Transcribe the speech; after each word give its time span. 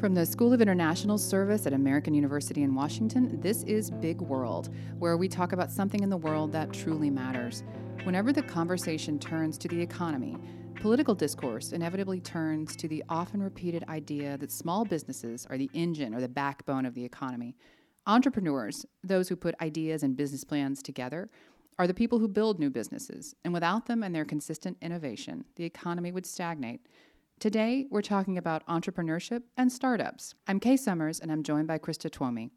From 0.00 0.14
the 0.14 0.24
School 0.24 0.54
of 0.54 0.62
International 0.62 1.18
Service 1.18 1.66
at 1.66 1.74
American 1.74 2.14
University 2.14 2.62
in 2.62 2.74
Washington, 2.74 3.38
this 3.42 3.64
is 3.64 3.90
Big 3.90 4.22
World, 4.22 4.70
where 4.98 5.18
we 5.18 5.28
talk 5.28 5.52
about 5.52 5.70
something 5.70 6.02
in 6.02 6.08
the 6.08 6.16
world 6.16 6.52
that 6.52 6.72
truly 6.72 7.10
matters. 7.10 7.62
Whenever 8.04 8.32
the 8.32 8.40
conversation 8.42 9.18
turns 9.18 9.58
to 9.58 9.68
the 9.68 9.78
economy, 9.78 10.38
political 10.76 11.14
discourse 11.14 11.72
inevitably 11.72 12.18
turns 12.18 12.74
to 12.76 12.88
the 12.88 13.04
often 13.10 13.42
repeated 13.42 13.84
idea 13.90 14.38
that 14.38 14.50
small 14.50 14.86
businesses 14.86 15.46
are 15.50 15.58
the 15.58 15.68
engine 15.74 16.14
or 16.14 16.22
the 16.22 16.28
backbone 16.28 16.86
of 16.86 16.94
the 16.94 17.04
economy. 17.04 17.54
Entrepreneurs, 18.06 18.86
those 19.04 19.28
who 19.28 19.36
put 19.36 19.54
ideas 19.60 20.02
and 20.02 20.16
business 20.16 20.44
plans 20.44 20.82
together, 20.82 21.28
are 21.78 21.86
the 21.86 21.92
people 21.92 22.18
who 22.18 22.28
build 22.28 22.58
new 22.58 22.70
businesses, 22.70 23.34
and 23.44 23.52
without 23.52 23.84
them 23.84 24.02
and 24.02 24.14
their 24.14 24.24
consistent 24.24 24.78
innovation, 24.80 25.44
the 25.56 25.64
economy 25.64 26.10
would 26.10 26.24
stagnate. 26.24 26.86
Today, 27.40 27.86
we're 27.88 28.02
talking 28.02 28.36
about 28.36 28.66
entrepreneurship 28.66 29.44
and 29.56 29.72
startups. 29.72 30.34
I'm 30.46 30.60
Kay 30.60 30.76
Summers, 30.76 31.20
and 31.20 31.32
I'm 31.32 31.42
joined 31.42 31.68
by 31.68 31.78
Krista 31.78 32.10
Tuomi. 32.10 32.50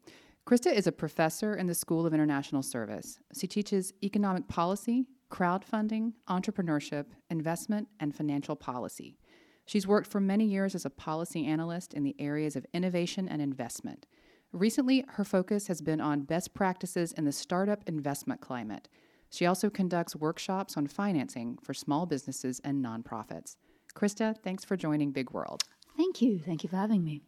Krista 0.46 0.70
is 0.70 0.86
a 0.86 0.92
professor 0.92 1.54
in 1.54 1.66
the 1.66 1.74
School 1.74 2.04
of 2.04 2.12
International 2.12 2.62
Service. 2.62 3.18
She 3.34 3.46
teaches 3.46 3.94
economic 4.02 4.46
policy, 4.46 5.06
crowdfunding, 5.30 6.12
entrepreneurship, 6.28 7.06
investment, 7.30 7.88
and 7.98 8.14
financial 8.14 8.56
policy. 8.56 9.16
She's 9.64 9.86
worked 9.86 10.06
for 10.06 10.20
many 10.20 10.44
years 10.44 10.74
as 10.74 10.84
a 10.84 10.90
policy 10.90 11.46
analyst 11.46 11.94
in 11.94 12.02
the 12.02 12.14
areas 12.18 12.54
of 12.54 12.66
innovation 12.74 13.26
and 13.26 13.40
investment. 13.40 14.04
Recently, 14.52 15.06
her 15.08 15.24
focus 15.24 15.66
has 15.68 15.80
been 15.80 16.02
on 16.02 16.24
best 16.24 16.52
practices 16.52 17.12
in 17.12 17.24
the 17.24 17.32
startup 17.32 17.82
investment 17.86 18.42
climate. 18.42 18.90
She 19.30 19.46
also 19.46 19.70
conducts 19.70 20.14
workshops 20.14 20.76
on 20.76 20.88
financing 20.88 21.56
for 21.62 21.72
small 21.72 22.04
businesses 22.04 22.60
and 22.62 22.84
nonprofits. 22.84 23.56
Krista, 23.94 24.36
thanks 24.42 24.64
for 24.64 24.76
joining 24.76 25.12
Big 25.12 25.30
World. 25.30 25.62
Thank 25.96 26.20
you. 26.20 26.38
Thank 26.38 26.64
you 26.64 26.68
for 26.68 26.76
having 26.76 27.04
me. 27.04 27.22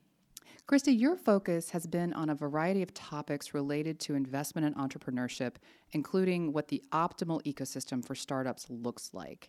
Krista, 0.69 0.99
your 0.99 1.15
focus 1.15 1.71
has 1.71 1.87
been 1.87 2.13
on 2.13 2.29
a 2.29 2.35
variety 2.35 2.83
of 2.83 2.93
topics 2.93 3.55
related 3.55 4.01
to 4.01 4.17
investment 4.17 4.67
and 4.67 4.75
entrepreneurship, 4.75 5.55
including 5.93 6.53
what 6.53 6.67
the 6.67 6.83
optimal 6.93 7.41
ecosystem 7.45 8.05
for 8.05 8.17
startups 8.17 8.67
looks 8.69 9.11
like. 9.13 9.49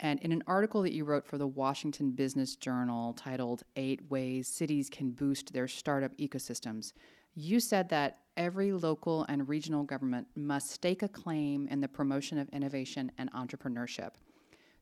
And 0.00 0.20
in 0.20 0.32
an 0.32 0.44
article 0.46 0.82
that 0.82 0.92
you 0.92 1.04
wrote 1.04 1.26
for 1.26 1.38
the 1.38 1.46
Washington 1.46 2.10
Business 2.10 2.56
Journal 2.56 3.14
titled 3.14 3.62
Eight 3.76 4.02
Ways 4.10 4.48
Cities 4.48 4.90
Can 4.90 5.12
Boost 5.12 5.54
Their 5.54 5.68
Startup 5.68 6.14
Ecosystems, 6.18 6.92
you 7.34 7.58
said 7.58 7.88
that 7.88 8.18
every 8.36 8.72
local 8.72 9.24
and 9.30 9.48
regional 9.48 9.82
government 9.82 10.26
must 10.36 10.70
stake 10.70 11.02
a 11.02 11.08
claim 11.08 11.68
in 11.68 11.80
the 11.80 11.88
promotion 11.88 12.38
of 12.38 12.50
innovation 12.50 13.10
and 13.16 13.32
entrepreneurship. 13.32 14.10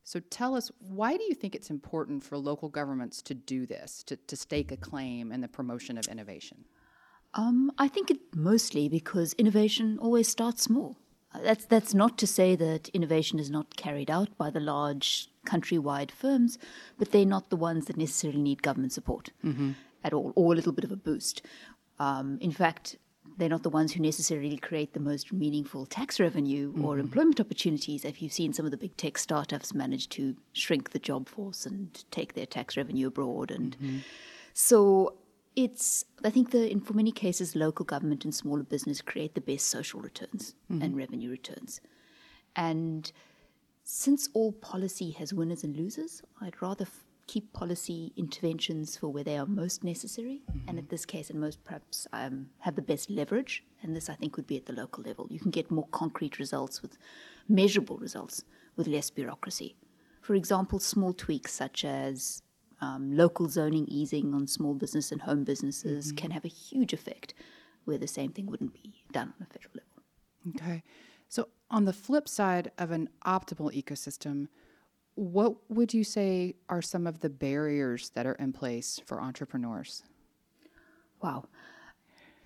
So 0.09 0.19
tell 0.31 0.55
us, 0.55 0.71
why 0.79 1.17
do 1.17 1.23
you 1.25 1.35
think 1.35 1.53
it's 1.53 1.69
important 1.69 2.23
for 2.23 2.35
local 2.35 2.67
governments 2.67 3.21
to 3.21 3.35
do 3.35 3.67
this, 3.67 4.01
to, 4.07 4.15
to 4.15 4.35
stake 4.35 4.71
a 4.71 4.75
claim 4.75 5.31
in 5.31 5.41
the 5.41 5.47
promotion 5.47 5.99
of 5.99 6.07
innovation? 6.07 6.65
Um, 7.35 7.71
I 7.77 7.89
think 7.89 8.09
it 8.09 8.17
mostly 8.33 8.89
because 8.89 9.33
innovation 9.33 9.99
always 10.01 10.27
starts 10.27 10.63
small. 10.63 10.97
Uh, 11.31 11.41
that's 11.43 11.65
that's 11.65 11.93
not 11.93 12.17
to 12.17 12.25
say 12.25 12.55
that 12.55 12.89
innovation 12.89 13.37
is 13.37 13.51
not 13.51 13.75
carried 13.75 14.09
out 14.09 14.35
by 14.35 14.49
the 14.49 14.59
large 14.59 15.27
countrywide 15.45 16.09
firms, 16.09 16.57
but 16.97 17.11
they're 17.11 17.23
not 17.23 17.51
the 17.51 17.55
ones 17.69 17.85
that 17.85 17.95
necessarily 17.95 18.41
need 18.41 18.63
government 18.63 18.93
support 18.93 19.29
mm-hmm. 19.45 19.73
at 20.03 20.11
all, 20.11 20.33
or 20.35 20.53
a 20.53 20.55
little 20.55 20.73
bit 20.73 20.85
of 20.85 20.91
a 20.91 21.03
boost. 21.09 21.45
Um, 21.99 22.39
in 22.41 22.51
fact, 22.51 22.97
they're 23.39 23.49
not 23.49 23.63
the 23.63 23.69
ones 23.69 23.93
who 23.93 24.01
necessarily 24.01 24.57
create 24.57 24.93
the 24.93 24.99
most 24.99 25.31
meaningful 25.31 25.85
tax 25.85 26.19
revenue 26.19 26.71
mm-hmm. 26.71 26.83
or 26.83 26.99
employment 26.99 27.39
opportunities. 27.39 28.03
If 28.03 28.21
you've 28.21 28.33
seen 28.33 28.51
some 28.51 28.65
of 28.65 28.71
the 28.71 28.77
big 28.77 28.95
tech 28.97 29.17
startups 29.17 29.73
manage 29.73 30.09
to 30.09 30.35
shrink 30.51 30.89
the 30.91 30.99
job 30.99 31.29
force 31.29 31.65
and 31.65 32.03
take 32.11 32.33
their 32.33 32.45
tax 32.45 32.75
revenue 32.75 33.07
abroad, 33.07 33.49
and 33.49 33.77
mm-hmm. 33.77 33.97
so 34.53 35.15
it's 35.55 36.03
I 36.23 36.29
think 36.29 36.51
the 36.51 36.69
in 36.69 36.81
for 36.81 36.93
many 36.93 37.13
cases 37.13 37.55
local 37.55 37.85
government 37.85 38.25
and 38.25 38.35
smaller 38.35 38.63
business 38.63 39.01
create 39.01 39.35
the 39.35 39.41
best 39.41 39.67
social 39.67 40.01
returns 40.01 40.53
mm-hmm. 40.71 40.81
and 40.83 40.97
revenue 40.97 41.31
returns, 41.31 41.79
and 42.57 43.09
since 43.85 44.29
all 44.33 44.51
policy 44.51 45.11
has 45.11 45.33
winners 45.33 45.63
and 45.63 45.75
losers, 45.77 46.21
I'd 46.41 46.61
rather 46.61 46.83
f- 46.83 47.05
keep 47.29 47.53
policy 47.53 48.11
interventions 48.17 48.97
for 48.97 49.09
where 49.09 49.23
they 49.23 49.37
are 49.37 49.45
most 49.45 49.83
necessary, 49.83 50.41
mm-hmm. 50.49 50.67
and 50.67 50.79
in 50.79 50.87
this 50.89 51.05
case, 51.05 51.29
and 51.29 51.39
most 51.39 51.63
perhaps 51.63 52.07
um, 52.11 52.47
have 52.59 52.75
the 52.75 52.81
best 52.81 53.07
leverage. 53.07 53.63
And 53.83 53.95
this, 53.95 54.09
I 54.09 54.15
think, 54.15 54.35
would 54.35 54.47
be 54.47 54.57
at 54.57 54.65
the 54.65 54.73
local 54.73 55.03
level. 55.03 55.27
You 55.29 55.39
can 55.39 55.51
get 55.51 55.69
more 55.69 55.87
concrete 55.91 56.39
results 56.39 56.81
with 56.81 56.97
measurable 57.47 57.97
results 57.97 58.43
with 58.75 58.87
less 58.87 59.11
bureaucracy. 59.11 59.75
For 60.21 60.33
example, 60.33 60.79
small 60.79 61.13
tweaks 61.13 61.53
such 61.53 61.85
as 61.85 62.41
um, 62.81 63.15
local 63.15 63.47
zoning 63.47 63.85
easing 63.87 64.33
on 64.33 64.47
small 64.47 64.73
business 64.73 65.11
and 65.11 65.21
home 65.21 65.43
businesses 65.43 66.07
mm-hmm. 66.07 66.15
can 66.15 66.31
have 66.31 66.45
a 66.45 66.55
huge 66.69 66.93
effect 66.93 67.35
where 67.85 67.99
the 67.99 68.07
same 68.07 68.31
thing 68.31 68.47
wouldn't 68.47 68.73
be 68.73 69.03
done 69.11 69.33
on 69.39 69.47
a 69.47 69.53
federal 69.53 69.75
level. 69.75 70.55
Okay. 70.55 70.83
So, 71.27 71.49
on 71.69 71.85
the 71.85 71.93
flip 71.93 72.27
side 72.27 72.71
of 72.79 72.89
an 72.89 73.09
optimal 73.23 73.71
ecosystem, 73.71 74.47
what 75.19 75.55
would 75.69 75.93
you 75.93 76.05
say 76.05 76.55
are 76.69 76.81
some 76.81 77.05
of 77.05 77.19
the 77.19 77.29
barriers 77.29 78.11
that 78.11 78.25
are 78.25 78.35
in 78.35 78.53
place 78.53 79.01
for 79.05 79.21
entrepreneurs? 79.21 80.03
Wow. 81.21 81.45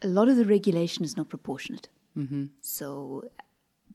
A 0.01 0.07
lot 0.07 0.28
of 0.28 0.38
the 0.38 0.45
regulation 0.45 1.06
is 1.06 1.16
not 1.16 1.29
proportionate. 1.29 1.88
Mm-hmm. 2.17 2.45
So 2.62 3.29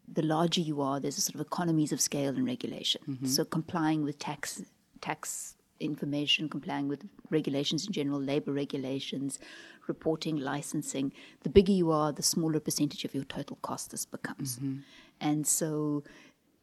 the 0.06 0.22
larger 0.22 0.60
you 0.60 0.80
are, 0.80 1.00
there's 1.00 1.18
a 1.18 1.20
sort 1.20 1.34
of 1.34 1.40
economies 1.40 1.90
of 1.90 2.00
scale 2.00 2.36
in 2.36 2.44
regulation. 2.44 3.00
Mm-hmm. 3.08 3.26
So 3.26 3.44
complying 3.44 4.04
with 4.04 4.20
tax 4.20 4.62
tax 5.00 5.56
information, 5.80 6.48
complying 6.48 6.86
with 6.86 7.04
regulations 7.30 7.86
in 7.86 7.92
general, 7.92 8.20
labor 8.20 8.52
regulations, 8.52 9.40
reporting, 9.88 10.36
licensing. 10.36 11.12
The 11.42 11.48
bigger 11.48 11.72
you 11.72 11.90
are, 11.90 12.12
the 12.12 12.22
smaller 12.22 12.60
percentage 12.60 13.04
of 13.04 13.14
your 13.14 13.24
total 13.24 13.58
cost 13.62 13.90
this 13.90 14.06
becomes. 14.06 14.56
Mm-hmm. 14.56 14.78
And 15.20 15.46
so 15.46 16.04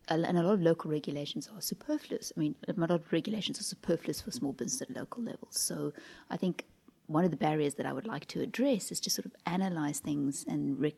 and 0.08 0.38
a 0.38 0.44
lot 0.44 0.54
of 0.54 0.62
local 0.62 0.92
regulations 0.92 1.50
are 1.54 1.62
superfluous. 1.62 2.32
I 2.36 2.40
mean, 2.40 2.56
a 2.68 2.74
lot 2.74 2.92
of 2.92 3.12
regulations 3.12 3.60
are 3.60 3.64
superfluous 3.64 4.22
for 4.22 4.32
small 4.32 4.54
business 4.54 4.82
at 4.82 4.96
local 4.96 5.24
levels. 5.24 5.60
So 5.60 5.94
I 6.30 6.38
think 6.38 6.66
one 7.08 7.26
of 7.26 7.32
the 7.32 7.38
barriers 7.38 7.76
that 7.76 7.86
I 7.86 7.94
would 7.94 8.08
like 8.08 8.26
to 8.28 8.42
address 8.42 8.92
is 8.92 9.00
to 9.02 9.10
sort 9.10 9.26
of 9.26 9.34
analyze 9.46 10.00
things 10.00 10.46
and 10.48 10.80
re- 10.80 10.96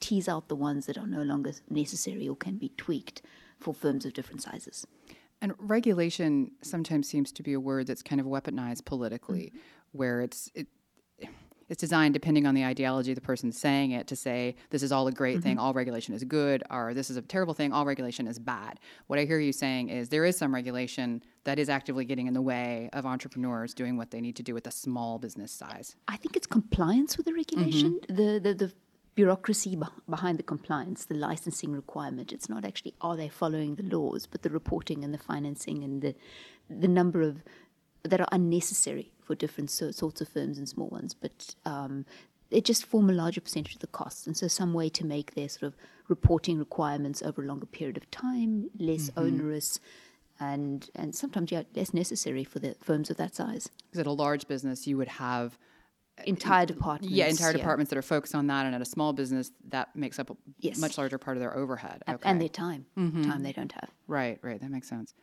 tease 0.00 0.28
out 0.28 0.48
the 0.48 0.56
ones 0.56 0.86
that 0.86 0.96
are 0.98 1.06
no 1.06 1.22
longer 1.22 1.52
necessary 1.68 2.28
or 2.28 2.36
can 2.36 2.56
be 2.56 2.70
tweaked 2.76 3.22
for 3.58 3.74
firms 3.74 4.04
of 4.04 4.14
different 4.14 4.42
sizes. 4.42 4.86
And 5.42 5.54
regulation 5.58 6.52
sometimes 6.62 7.08
seems 7.08 7.32
to 7.32 7.42
be 7.42 7.52
a 7.52 7.60
word 7.60 7.86
that's 7.86 8.02
kind 8.02 8.20
of 8.20 8.26
weaponized 8.26 8.84
politically, 8.84 9.46
mm-hmm. 9.46 9.58
where 9.92 10.20
it's 10.20 10.50
it, 10.54 10.66
it's 11.70 11.80
designed 11.80 12.12
depending 12.12 12.46
on 12.46 12.54
the 12.54 12.64
ideology 12.64 13.12
of 13.12 13.14
the 13.14 13.20
person 13.22 13.52
saying 13.52 13.92
it 13.92 14.08
to 14.08 14.16
say 14.16 14.56
this 14.70 14.82
is 14.82 14.90
all 14.90 15.06
a 15.06 15.12
great 15.12 15.36
mm-hmm. 15.36 15.42
thing, 15.42 15.58
all 15.58 15.72
regulation 15.72 16.14
is 16.14 16.24
good, 16.24 16.64
or 16.68 16.92
this 16.92 17.08
is 17.08 17.16
a 17.16 17.22
terrible 17.22 17.54
thing, 17.54 17.72
all 17.72 17.86
regulation 17.86 18.26
is 18.26 18.40
bad. 18.40 18.80
What 19.06 19.20
I 19.20 19.24
hear 19.24 19.38
you 19.38 19.52
saying 19.52 19.88
is 19.88 20.08
there 20.08 20.24
is 20.24 20.36
some 20.36 20.52
regulation 20.52 21.22
that 21.44 21.60
is 21.60 21.68
actively 21.68 22.04
getting 22.04 22.26
in 22.26 22.34
the 22.34 22.42
way 22.42 22.90
of 22.92 23.06
entrepreneurs 23.06 23.72
doing 23.72 23.96
what 23.96 24.10
they 24.10 24.20
need 24.20 24.34
to 24.36 24.42
do 24.42 24.52
with 24.52 24.66
a 24.66 24.72
small 24.72 25.20
business 25.20 25.52
size. 25.52 25.94
I 26.08 26.16
think 26.16 26.36
it's 26.36 26.46
compliance 26.46 27.16
with 27.16 27.26
the 27.26 27.32
regulation. 27.32 28.00
Mm-hmm. 28.08 28.16
The, 28.16 28.40
the 28.40 28.54
the 28.54 28.72
bureaucracy 29.14 29.78
behind 30.08 30.38
the 30.38 30.42
compliance, 30.42 31.04
the 31.04 31.14
licensing 31.14 31.72
requirement. 31.72 32.32
It's 32.32 32.48
not 32.48 32.64
actually 32.64 32.94
are 33.00 33.16
they 33.16 33.28
following 33.28 33.76
the 33.76 33.84
laws, 33.84 34.26
but 34.26 34.42
the 34.42 34.50
reporting 34.50 35.04
and 35.04 35.14
the 35.14 35.18
financing 35.18 35.84
and 35.84 36.02
the 36.02 36.14
the 36.68 36.88
number 36.88 37.22
of 37.22 37.44
that 38.02 38.20
are 38.20 38.28
unnecessary 38.32 39.12
for 39.30 39.36
different 39.36 39.70
sorts 39.70 40.20
of 40.20 40.28
firms 40.28 40.58
and 40.58 40.68
small 40.68 40.88
ones, 40.88 41.14
but 41.14 41.54
um, 41.64 42.04
they 42.50 42.60
just 42.60 42.84
form 42.84 43.08
a 43.08 43.12
larger 43.12 43.40
percentage 43.40 43.74
of 43.74 43.80
the 43.80 43.86
costs. 43.86 44.26
And 44.26 44.36
so, 44.36 44.48
some 44.48 44.74
way 44.74 44.88
to 44.88 45.06
make 45.06 45.34
their 45.34 45.48
sort 45.48 45.62
of 45.62 45.76
reporting 46.08 46.58
requirements 46.58 47.22
over 47.22 47.44
a 47.44 47.46
longer 47.46 47.66
period 47.66 47.96
of 47.96 48.10
time 48.10 48.70
less 48.76 49.08
mm-hmm. 49.08 49.20
onerous. 49.20 49.78
And, 50.40 50.90
and 50.96 51.14
sometimes 51.14 51.52
yeah, 51.52 51.62
less 51.76 51.94
necessary 51.94 52.42
for 52.42 52.58
the 52.58 52.74
firms 52.82 53.08
of 53.08 53.18
that 53.18 53.36
size. 53.36 53.68
Because 53.86 54.00
at 54.00 54.06
a 54.08 54.10
large 54.10 54.48
business, 54.48 54.84
you 54.88 54.96
would 54.96 55.06
have 55.06 55.56
uh, 56.18 56.22
entire 56.26 56.66
departments. 56.66 57.14
Yeah, 57.14 57.26
entire 57.26 57.52
departments 57.52 57.90
yeah. 57.90 57.96
that 57.96 57.98
are 57.98 58.08
focused 58.16 58.34
on 58.34 58.48
that, 58.48 58.66
and 58.66 58.74
at 58.74 58.82
a 58.82 58.86
small 58.86 59.12
business, 59.12 59.52
that 59.68 59.94
makes 59.94 60.18
up 60.18 60.30
a 60.30 60.36
yes. 60.58 60.78
much 60.78 60.98
larger 60.98 61.18
part 61.18 61.36
of 61.36 61.40
their 61.40 61.56
overhead. 61.56 62.02
Okay. 62.08 62.28
And 62.28 62.40
their 62.40 62.48
time, 62.48 62.86
mm-hmm. 62.98 63.30
time 63.30 63.44
they 63.44 63.52
don't 63.52 63.70
have. 63.70 63.90
Right, 64.08 64.40
right. 64.42 64.60
That 64.60 64.72
makes 64.72 64.88
sense. 64.88 65.14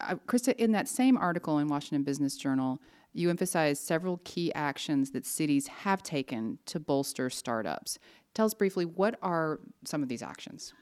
Uh, 0.00 0.16
Krista, 0.26 0.54
in 0.56 0.72
that 0.72 0.88
same 0.88 1.16
article 1.16 1.58
in 1.58 1.68
Washington 1.68 2.02
Business 2.02 2.36
Journal, 2.36 2.80
you 3.12 3.30
emphasize 3.30 3.80
several 3.80 4.20
key 4.24 4.52
actions 4.54 5.10
that 5.10 5.26
cities 5.26 5.66
have 5.66 6.02
taken 6.02 6.58
to 6.66 6.78
bolster 6.78 7.28
startups. 7.30 7.98
Tell 8.34 8.46
us 8.46 8.54
briefly 8.54 8.84
what 8.84 9.18
are 9.22 9.60
some 9.84 10.02
of 10.02 10.08
these 10.08 10.22
actions? 10.22 10.72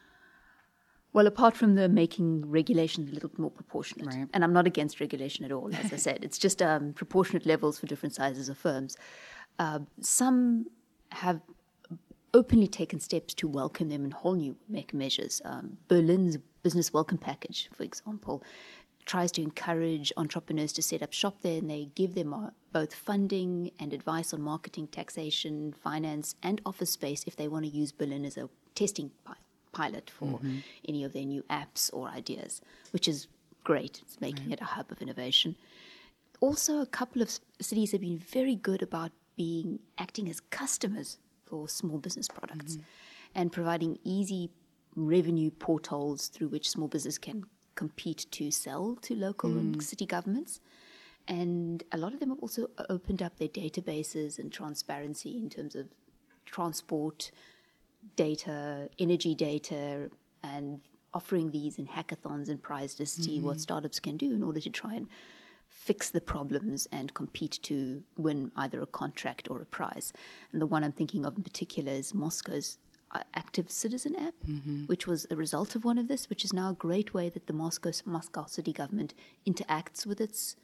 Well, 1.15 1.27
apart 1.27 1.57
from 1.57 1.75
the 1.75 1.89
making 1.89 2.51
regulation 2.51 3.09
a 3.09 3.13
little 3.13 3.31
bit 3.31 3.39
more 3.39 3.51
proportionate, 3.51 4.07
right. 4.07 4.29
and 4.35 4.45
I'm 4.45 4.53
not 4.53 4.67
against 4.67 5.01
regulation 5.01 5.45
at 5.45 5.53
all, 5.53 5.75
as 5.75 5.93
I 5.93 5.97
said, 6.07 6.23
it's 6.23 6.39
just 6.39 6.61
um, 6.61 6.93
proportionate 6.93 7.47
levels 7.47 7.79
for 7.79 7.87
different 7.87 8.15
sizes 8.15 8.49
of 8.51 8.59
firms. 8.59 8.97
Uh, 9.59 9.81
some 10.01 10.67
have 11.11 11.41
openly 12.35 12.69
taken 12.69 13.01
steps 13.01 13.33
to 13.35 13.49
welcome 13.49 13.89
them 13.89 14.05
in 14.05 14.11
whole 14.11 14.35
new 14.35 14.55
measures. 14.93 15.41
Um, 15.47 15.79
Berlin's 15.89 16.37
business 16.63 16.93
welcome 16.93 17.17
package, 17.19 17.71
for 17.75 17.85
example, 17.85 18.43
tries 19.09 19.33
to 19.33 19.43
encourage 19.43 20.13
entrepreneurs 20.19 20.73
to 20.75 20.83
set 20.83 21.03
up 21.03 21.13
shop 21.13 21.39
there, 21.41 21.59
and 21.59 21.69
they 21.69 21.89
give 21.95 22.15
them 22.15 22.33
uh, 22.33 22.51
both 22.73 22.95
funding 22.95 23.73
and 23.81 23.93
advice 23.93 24.35
on 24.35 24.41
marketing, 24.41 24.87
taxation, 24.87 25.73
finance, 25.73 26.37
and 26.43 26.61
office 26.67 26.91
space 26.91 27.25
if 27.27 27.35
they 27.35 27.49
want 27.49 27.65
to 27.65 27.71
use 27.71 27.91
Berlin 27.91 28.25
as 28.25 28.37
a 28.37 28.51
testing 28.75 29.11
pi- 29.25 29.35
pilot 29.73 30.11
for 30.11 30.27
mm-hmm. 30.27 30.59
any 30.87 31.03
of 31.03 31.15
their 31.15 31.25
new 31.25 31.43
apps 31.45 31.91
or 31.93 32.09
ideas, 32.09 32.61
which 32.93 33.09
is 33.09 33.27
great. 33.65 34.01
It's 34.03 34.21
making 34.21 34.51
right. 34.51 34.59
it 34.59 34.61
a 34.61 34.67
hub 34.77 34.93
of 34.93 35.01
innovation. 35.01 35.57
Also, 36.41 36.81
a 36.81 36.87
couple 36.87 37.23
of 37.23 37.31
cities 37.61 37.93
have 37.93 38.03
been 38.03 38.19
very 38.19 38.55
good 38.55 38.83
about 38.83 39.11
being 39.37 39.79
acting 39.97 40.29
as 40.29 40.39
customers 40.41 41.19
for 41.47 41.67
small 41.67 41.99
business 41.99 42.29
products 42.29 42.75
mm-hmm. 42.75 42.83
and 43.35 43.53
providing 43.53 43.99
easy 44.05 44.51
revenue 44.95 45.51
portals 45.51 46.29
through 46.29 46.49
which 46.49 46.69
small 46.69 46.89
business 46.89 47.17
can 47.19 47.45
compete 47.79 48.27
to 48.33 48.51
sell 48.51 48.97
to 49.03 49.15
local 49.15 49.51
mm. 49.51 49.61
and 49.61 49.83
city 49.83 50.05
governments. 50.05 50.61
And 51.29 51.85
a 51.93 51.99
lot 51.99 52.13
of 52.13 52.19
them 52.21 52.31
have 52.31 52.41
also 52.41 52.71
opened 52.89 53.23
up 53.23 53.39
their 53.39 53.49
databases 53.63 54.39
and 54.39 54.53
transparency 54.53 55.37
in 55.37 55.49
terms 55.49 55.77
of 55.77 55.87
transport 56.45 57.31
data, 58.17 58.89
energy 58.99 59.35
data, 59.35 60.11
and 60.43 60.81
offering 61.15 61.51
these 61.51 61.79
in 61.79 61.87
hackathons 61.87 62.49
and 62.49 62.61
prizes 62.63 62.97
to 62.97 63.07
see 63.07 63.37
mm-hmm. 63.37 63.47
what 63.47 63.61
startups 63.61 64.01
can 64.01 64.17
do 64.17 64.33
in 64.33 64.43
order 64.43 64.61
to 64.61 64.71
try 64.71 64.95
and 64.95 65.07
fix 65.69 66.11
the 66.11 66.21
problems 66.21 66.89
and 66.91 67.15
compete 67.15 67.59
to 67.63 68.03
win 68.17 68.51
either 68.57 68.81
a 68.83 68.87
contract 68.87 69.49
or 69.51 69.61
a 69.61 69.67
prize. 69.67 70.13
And 70.53 70.61
the 70.61 70.67
one 70.67 70.83
I'm 70.83 70.93
thinking 70.93 71.25
of 71.25 71.37
in 71.37 71.45
particular 71.45 71.93
is 71.93 72.15
Moscow's 72.15 72.79
Active 73.35 73.71
Citizen 73.71 74.15
app, 74.17 74.35
mm-hmm. 74.47 74.85
which 74.85 75.07
was 75.07 75.27
a 75.31 75.37
result 75.37 75.75
of 75.75 75.85
one 75.85 75.99
of 75.99 76.09
this, 76.09 76.29
which 76.29 76.45
is 76.45 76.53
now 76.53 76.71
a 76.71 76.75
great 76.75 77.15
way 77.15 77.29
that 77.29 77.47
the 77.47 77.53
Moscow, 77.53 77.93
Moscow 78.05 78.47
city 78.47 78.73
government 78.73 79.15
interacts 79.47 80.07
with 80.07 80.21
its 80.21 80.57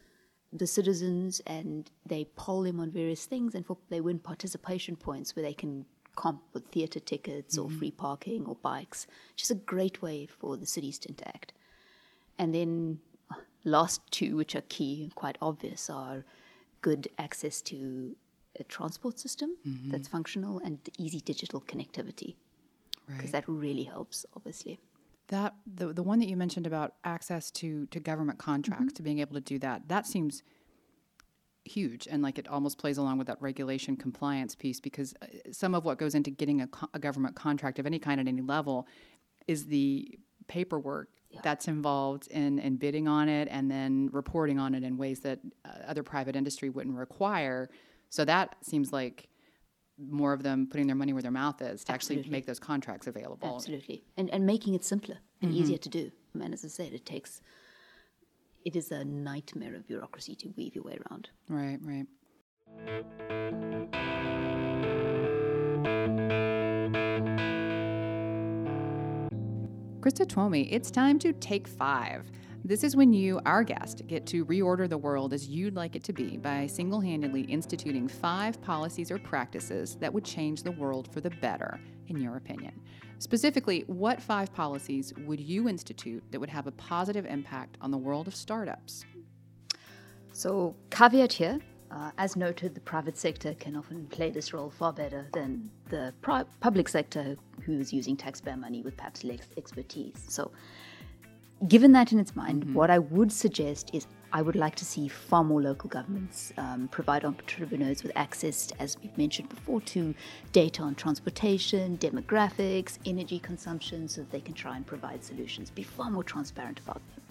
the 0.52 0.66
citizens 0.68 1.40
and 1.46 1.90
they 2.06 2.24
poll 2.36 2.62
them 2.62 2.78
on 2.78 2.88
various 2.88 3.26
things 3.26 3.56
and 3.56 3.66
for, 3.66 3.76
they 3.88 4.00
win 4.00 4.20
participation 4.20 4.94
points 4.94 5.34
where 5.34 5.42
they 5.42 5.52
can 5.52 5.84
comp 6.14 6.42
with 6.52 6.64
theatre 6.68 7.00
tickets 7.00 7.58
mm-hmm. 7.58 7.74
or 7.74 7.78
free 7.78 7.90
parking 7.90 8.46
or 8.46 8.54
bikes, 8.62 9.06
which 9.32 9.42
is 9.42 9.50
a 9.50 9.56
great 9.56 10.00
way 10.00 10.26
for 10.26 10.56
the 10.56 10.66
cities 10.66 10.98
to 10.98 11.08
interact. 11.08 11.52
And 12.38 12.54
then 12.54 13.00
last 13.64 14.00
two, 14.12 14.36
which 14.36 14.54
are 14.54 14.62
key 14.68 15.02
and 15.02 15.14
quite 15.14 15.36
obvious, 15.42 15.90
are 15.90 16.24
good 16.82 17.08
access 17.18 17.60
to 17.62 18.14
a 18.58 18.64
transport 18.64 19.18
system 19.18 19.56
mm-hmm. 19.66 19.90
that's 19.90 20.08
functional 20.08 20.60
and 20.64 20.78
easy 20.98 21.20
digital 21.20 21.60
connectivity, 21.60 22.36
because 23.06 23.24
right. 23.24 23.32
that 23.32 23.48
really 23.48 23.84
helps, 23.84 24.26
obviously. 24.36 24.78
That 25.28 25.54
the 25.66 25.92
the 25.92 26.02
one 26.02 26.18
that 26.20 26.28
you 26.28 26.36
mentioned 26.36 26.66
about 26.66 26.94
access 27.04 27.50
to 27.52 27.86
to 27.86 28.00
government 28.00 28.38
contracts, 28.38 28.84
mm-hmm. 28.84 28.96
to 28.96 29.02
being 29.02 29.18
able 29.20 29.34
to 29.34 29.40
do 29.40 29.58
that, 29.60 29.88
that 29.88 30.06
seems 30.06 30.42
huge 31.64 32.06
and 32.10 32.22
like 32.22 32.38
it 32.38 32.46
almost 32.48 32.78
plays 32.78 32.98
along 32.98 33.16
with 33.16 33.26
that 33.26 33.40
regulation 33.40 33.96
compliance 33.96 34.54
piece 34.54 34.80
because 34.80 35.14
uh, 35.22 35.26
some 35.50 35.74
of 35.74 35.84
what 35.84 35.98
goes 35.98 36.14
into 36.14 36.30
getting 36.30 36.60
a, 36.60 36.66
co- 36.66 36.88
a 36.92 36.98
government 36.98 37.34
contract 37.34 37.78
of 37.78 37.86
any 37.86 37.98
kind 37.98 38.20
at 38.20 38.28
any 38.28 38.42
level 38.42 38.86
is 39.46 39.66
the 39.66 40.18
paperwork 40.46 41.08
yeah. 41.30 41.40
that's 41.42 41.68
involved 41.68 42.28
in, 42.28 42.58
in 42.58 42.76
bidding 42.76 43.08
on 43.08 43.28
it 43.28 43.48
and 43.50 43.70
then 43.70 44.08
reporting 44.12 44.58
on 44.58 44.74
it 44.74 44.82
in 44.82 44.96
ways 44.96 45.20
that 45.20 45.38
uh, 45.64 45.68
other 45.86 46.02
private 46.02 46.36
industry 46.36 46.68
wouldn't 46.68 46.96
require. 46.96 47.70
So 48.14 48.24
that 48.26 48.54
seems 48.62 48.92
like 48.92 49.28
more 49.98 50.32
of 50.32 50.44
them 50.44 50.68
putting 50.70 50.86
their 50.86 50.94
money 50.94 51.12
where 51.12 51.20
their 51.20 51.32
mouth 51.32 51.60
is 51.60 51.82
to 51.82 51.92
Absolutely. 51.92 52.20
actually 52.20 52.30
make 52.30 52.46
those 52.46 52.60
contracts 52.60 53.08
available. 53.08 53.56
Absolutely. 53.56 54.04
And, 54.16 54.30
and 54.30 54.46
making 54.46 54.74
it 54.74 54.84
simpler 54.84 55.18
and 55.42 55.50
mm-hmm. 55.50 55.60
easier 55.60 55.78
to 55.78 55.88
do. 55.88 56.12
I 56.32 56.38
mean, 56.38 56.52
as 56.52 56.64
I 56.64 56.68
said, 56.68 56.92
it 56.92 57.04
takes, 57.04 57.40
it 58.64 58.76
is 58.76 58.92
a 58.92 59.04
nightmare 59.04 59.74
of 59.74 59.88
bureaucracy 59.88 60.36
to 60.36 60.54
weave 60.56 60.76
your 60.76 60.84
way 60.84 60.96
around. 61.10 61.28
Right, 61.48 61.80
right. 61.82 62.06
Krista 70.00 70.24
Tuomi, 70.24 70.68
it's 70.70 70.92
time 70.92 71.18
to 71.18 71.32
take 71.32 71.66
five. 71.66 72.30
This 72.66 72.82
is 72.82 72.96
when 72.96 73.12
you, 73.12 73.42
our 73.44 73.62
guest, 73.62 74.06
get 74.06 74.24
to 74.28 74.46
reorder 74.46 74.88
the 74.88 74.96
world 74.96 75.34
as 75.34 75.46
you'd 75.46 75.76
like 75.76 75.96
it 75.96 76.04
to 76.04 76.14
be 76.14 76.38
by 76.38 76.66
single 76.66 76.98
handedly 76.98 77.42
instituting 77.42 78.08
five 78.08 78.58
policies 78.62 79.10
or 79.10 79.18
practices 79.18 79.96
that 79.96 80.10
would 80.10 80.24
change 80.24 80.62
the 80.62 80.72
world 80.72 81.12
for 81.12 81.20
the 81.20 81.28
better, 81.28 81.78
in 82.08 82.16
your 82.16 82.36
opinion. 82.36 82.80
Specifically, 83.18 83.84
what 83.86 84.18
five 84.18 84.50
policies 84.54 85.12
would 85.26 85.40
you 85.40 85.68
institute 85.68 86.24
that 86.30 86.40
would 86.40 86.48
have 86.48 86.66
a 86.66 86.72
positive 86.72 87.26
impact 87.26 87.76
on 87.82 87.90
the 87.90 87.98
world 87.98 88.26
of 88.28 88.34
startups? 88.34 89.04
So, 90.32 90.74
caveat 90.88 91.34
here 91.34 91.60
uh, 91.90 92.12
as 92.16 92.34
noted, 92.34 92.74
the 92.74 92.80
private 92.80 93.18
sector 93.18 93.52
can 93.54 93.76
often 93.76 94.06
play 94.06 94.30
this 94.30 94.54
role 94.54 94.70
far 94.70 94.92
better 94.92 95.28
than 95.34 95.70
the 95.90 96.14
pri- 96.22 96.44
public 96.60 96.88
sector, 96.88 97.36
who's 97.60 97.92
using 97.92 98.16
taxpayer 98.16 98.56
money 98.56 98.82
with 98.82 98.96
perhaps 98.96 99.22
less 99.22 99.46
expertise. 99.58 100.24
So, 100.28 100.50
given 101.68 101.92
that 101.92 102.12
in 102.12 102.18
its 102.18 102.34
mind, 102.36 102.64
mm-hmm. 102.64 102.74
what 102.74 102.90
I 102.90 102.98
would 102.98 103.32
suggest 103.32 103.90
is 103.92 104.06
I 104.32 104.42
would 104.42 104.56
like 104.56 104.74
to 104.76 104.84
see 104.84 105.08
far 105.08 105.44
more 105.44 105.62
local 105.62 105.88
governments 105.88 106.52
um, 106.56 106.88
provide 106.88 107.24
entrepreneurs 107.24 108.02
with 108.02 108.12
access, 108.16 108.72
as 108.80 108.96
we've 109.00 109.16
mentioned 109.16 109.48
before, 109.48 109.80
to 109.82 110.14
data 110.52 110.82
on 110.82 110.94
transportation, 110.96 111.96
demographics, 111.98 112.98
energy 113.06 113.38
consumption, 113.38 114.08
so 114.08 114.22
that 114.22 114.30
they 114.32 114.40
can 114.40 114.54
try 114.54 114.76
and 114.76 114.84
provide 114.86 115.22
solutions. 115.22 115.70
Be 115.70 115.84
far 115.84 116.10
more 116.10 116.24
transparent 116.24 116.80
about 116.80 117.00
them 117.14 117.24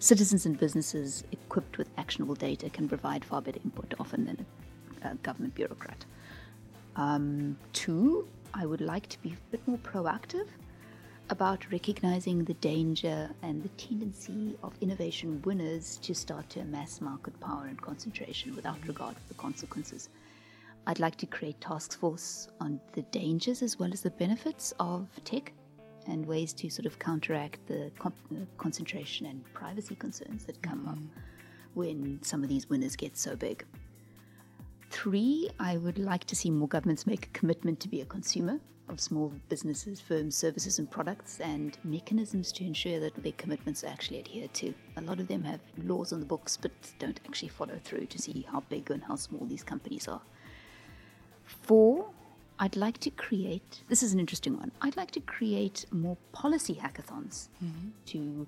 citizens 0.00 0.46
and 0.46 0.58
businesses 0.58 1.24
equipped 1.30 1.76
with 1.78 1.88
actionable 1.98 2.34
data 2.34 2.68
can 2.70 2.88
provide 2.88 3.24
far 3.24 3.40
better 3.40 3.60
input 3.62 3.94
often 4.00 4.24
than 4.24 4.46
a, 5.04 5.08
a 5.08 5.14
government 5.16 5.54
bureaucrat. 5.54 6.04
Um, 6.96 7.56
two, 7.72 8.26
I 8.52 8.66
would 8.66 8.80
like 8.80 9.08
to 9.08 9.22
be 9.22 9.30
a 9.30 9.50
bit 9.50 9.66
more 9.68 9.78
proactive 9.78 10.48
about 11.30 11.64
recognizing 11.70 12.44
the 12.44 12.54
danger 12.54 13.30
and 13.42 13.62
the 13.62 13.68
tendency 13.70 14.58
of 14.64 14.74
innovation 14.80 15.40
winners 15.42 15.96
to 15.98 16.12
start 16.12 16.50
to 16.50 16.58
amass 16.60 17.00
market 17.00 17.38
power 17.40 17.66
and 17.68 17.80
concentration 17.80 18.54
without 18.56 18.76
regard 18.88 19.14
for 19.14 19.28
the 19.28 19.34
consequences. 19.34 20.08
I'd 20.88 20.98
like 20.98 21.14
to 21.16 21.26
create 21.26 21.60
task 21.60 21.96
force 21.98 22.48
on 22.60 22.80
the 22.94 23.02
dangers 23.02 23.62
as 23.62 23.78
well 23.78 23.92
as 23.92 24.00
the 24.00 24.10
benefits 24.10 24.74
of 24.80 25.06
tech 25.24 25.52
and 26.08 26.26
ways 26.26 26.52
to 26.54 26.68
sort 26.68 26.86
of 26.86 26.98
counteract 26.98 27.64
the, 27.68 27.92
the 28.30 28.46
concentration 28.58 29.26
and 29.26 29.44
privacy 29.54 29.94
concerns 29.94 30.44
that 30.46 30.60
come 30.62 30.80
mm-hmm. 30.80 30.90
up 30.90 30.98
when 31.74 32.18
some 32.22 32.42
of 32.42 32.48
these 32.48 32.68
winners 32.68 32.96
get 32.96 33.16
so 33.16 33.36
big. 33.36 33.64
Three, 34.90 35.48
I 35.60 35.76
would 35.76 35.98
like 35.98 36.24
to 36.24 36.34
see 36.34 36.50
more 36.50 36.66
governments 36.66 37.06
make 37.06 37.26
a 37.26 37.30
commitment 37.30 37.78
to 37.80 37.88
be 37.88 38.00
a 38.00 38.04
consumer 38.06 38.58
of 38.92 39.00
small 39.00 39.32
businesses, 39.48 40.00
firms, 40.00 40.36
services, 40.36 40.78
and 40.78 40.90
products, 40.90 41.40
and 41.40 41.78
mechanisms 41.84 42.52
to 42.52 42.64
ensure 42.64 43.00
that 43.00 43.14
their 43.22 43.32
commitments 43.32 43.84
are 43.84 43.88
actually 43.88 44.18
adhered 44.18 44.52
to. 44.54 44.74
A 44.96 45.00
lot 45.00 45.20
of 45.20 45.28
them 45.28 45.44
have 45.44 45.60
laws 45.84 46.12
on 46.12 46.20
the 46.20 46.26
books, 46.26 46.56
but 46.56 46.72
don't 46.98 47.20
actually 47.26 47.48
follow 47.48 47.78
through 47.82 48.06
to 48.06 48.18
see 48.18 48.46
how 48.50 48.60
big 48.68 48.90
and 48.90 49.02
how 49.04 49.16
small 49.16 49.46
these 49.46 49.62
companies 49.62 50.08
are. 50.08 50.22
Four, 51.44 52.10
I'd 52.58 52.76
like 52.76 52.98
to 52.98 53.10
create 53.10 53.82
this 53.88 54.02
is 54.02 54.12
an 54.12 54.20
interesting 54.20 54.56
one. 54.56 54.70
I'd 54.82 54.96
like 54.96 55.10
to 55.12 55.20
create 55.20 55.86
more 55.90 56.16
policy 56.32 56.74
hackathons 56.74 57.48
mm-hmm. 57.64 57.88
to 58.06 58.46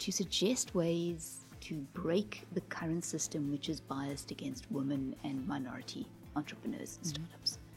to 0.00 0.12
suggest 0.12 0.74
ways 0.74 1.44
to 1.60 1.74
break 1.92 2.46
the 2.52 2.60
current 2.62 3.04
system 3.04 3.50
which 3.50 3.68
is 3.68 3.80
biased 3.80 4.30
against 4.30 4.70
women 4.70 5.14
and 5.24 5.46
minority 5.46 6.06
entrepreneurs 6.36 6.98
and 6.98 7.12
mm-hmm. 7.12 7.24
startups. 7.24 7.56
Know, 7.56 7.67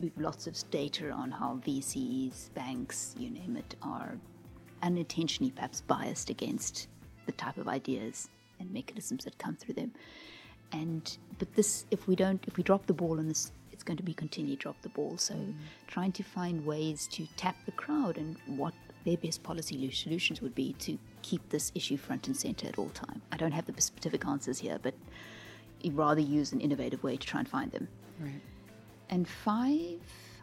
we've 0.00 0.16
lots 0.16 0.46
of 0.46 0.56
data 0.70 1.10
on 1.10 1.30
how 1.30 1.60
VCs, 1.66 2.52
banks, 2.54 3.14
you 3.18 3.30
name 3.30 3.56
it, 3.56 3.74
are 3.82 4.18
unintentionally 4.82 5.50
perhaps 5.50 5.80
biased 5.80 6.30
against 6.30 6.88
the 7.26 7.32
type 7.32 7.56
of 7.56 7.68
ideas 7.68 8.28
and 8.60 8.70
mechanisms 8.72 9.24
that 9.24 9.38
come 9.38 9.56
through 9.56 9.74
them. 9.74 9.92
And 10.72 11.16
but 11.38 11.54
this 11.54 11.86
if 11.90 12.06
we 12.06 12.16
don't 12.16 12.42
if 12.46 12.56
we 12.56 12.62
drop 12.62 12.86
the 12.86 12.92
ball 12.92 13.18
on 13.18 13.28
this 13.28 13.52
it's 13.72 13.82
going 13.82 13.96
to 13.96 14.02
be 14.02 14.14
continue 14.14 14.56
drop 14.56 14.80
the 14.82 14.88
ball. 14.90 15.16
So 15.18 15.34
mm. 15.34 15.54
trying 15.86 16.12
to 16.12 16.22
find 16.22 16.64
ways 16.64 17.08
to 17.12 17.26
tap 17.36 17.56
the 17.66 17.72
crowd 17.72 18.18
and 18.18 18.36
what 18.46 18.74
their 19.04 19.16
best 19.16 19.42
policy 19.42 19.90
solutions 19.90 20.40
would 20.40 20.54
be 20.54 20.72
to 20.74 20.98
keep 21.22 21.46
this 21.50 21.70
issue 21.74 21.96
front 21.96 22.26
and 22.26 22.36
center 22.36 22.68
at 22.68 22.78
all 22.78 22.90
time. 22.90 23.20
I 23.32 23.36
don't 23.36 23.52
have 23.52 23.66
the 23.66 23.80
specific 23.80 24.26
answers 24.26 24.58
here, 24.58 24.78
but 24.82 24.94
you'd 25.82 25.96
rather 25.96 26.20
use 26.20 26.52
an 26.52 26.60
innovative 26.60 27.02
way 27.02 27.16
to 27.16 27.26
try 27.26 27.40
and 27.40 27.48
find 27.48 27.70
them. 27.72 27.88
Right. 28.20 28.40
And 29.14 29.28
five, 29.28 30.00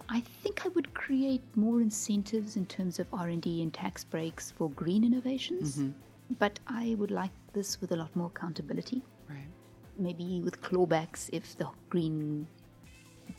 I 0.08 0.22
think 0.22 0.66
I 0.66 0.70
would 0.70 0.94
create 0.94 1.44
more 1.58 1.82
incentives 1.82 2.56
in 2.56 2.66
terms 2.68 3.00
of 3.00 3.08
R&D 3.12 3.62
and 3.62 3.74
tax 3.74 4.06
breaks 4.06 4.52
for 4.52 4.70
green 4.70 5.04
innovations. 5.04 5.76
Mm-hmm. 5.76 5.92
But 6.40 6.58
I 6.68 6.96
would 6.98 7.12
like 7.12 7.32
this 7.52 7.82
with 7.82 7.92
a 7.92 7.98
lot 7.98 8.16
more 8.16 8.28
accountability. 8.28 9.04
Right. 9.30 9.50
Maybe 9.98 10.42
with 10.42 10.62
clawbacks 10.62 11.30
if 11.34 11.58
the 11.58 11.68
green 11.90 12.48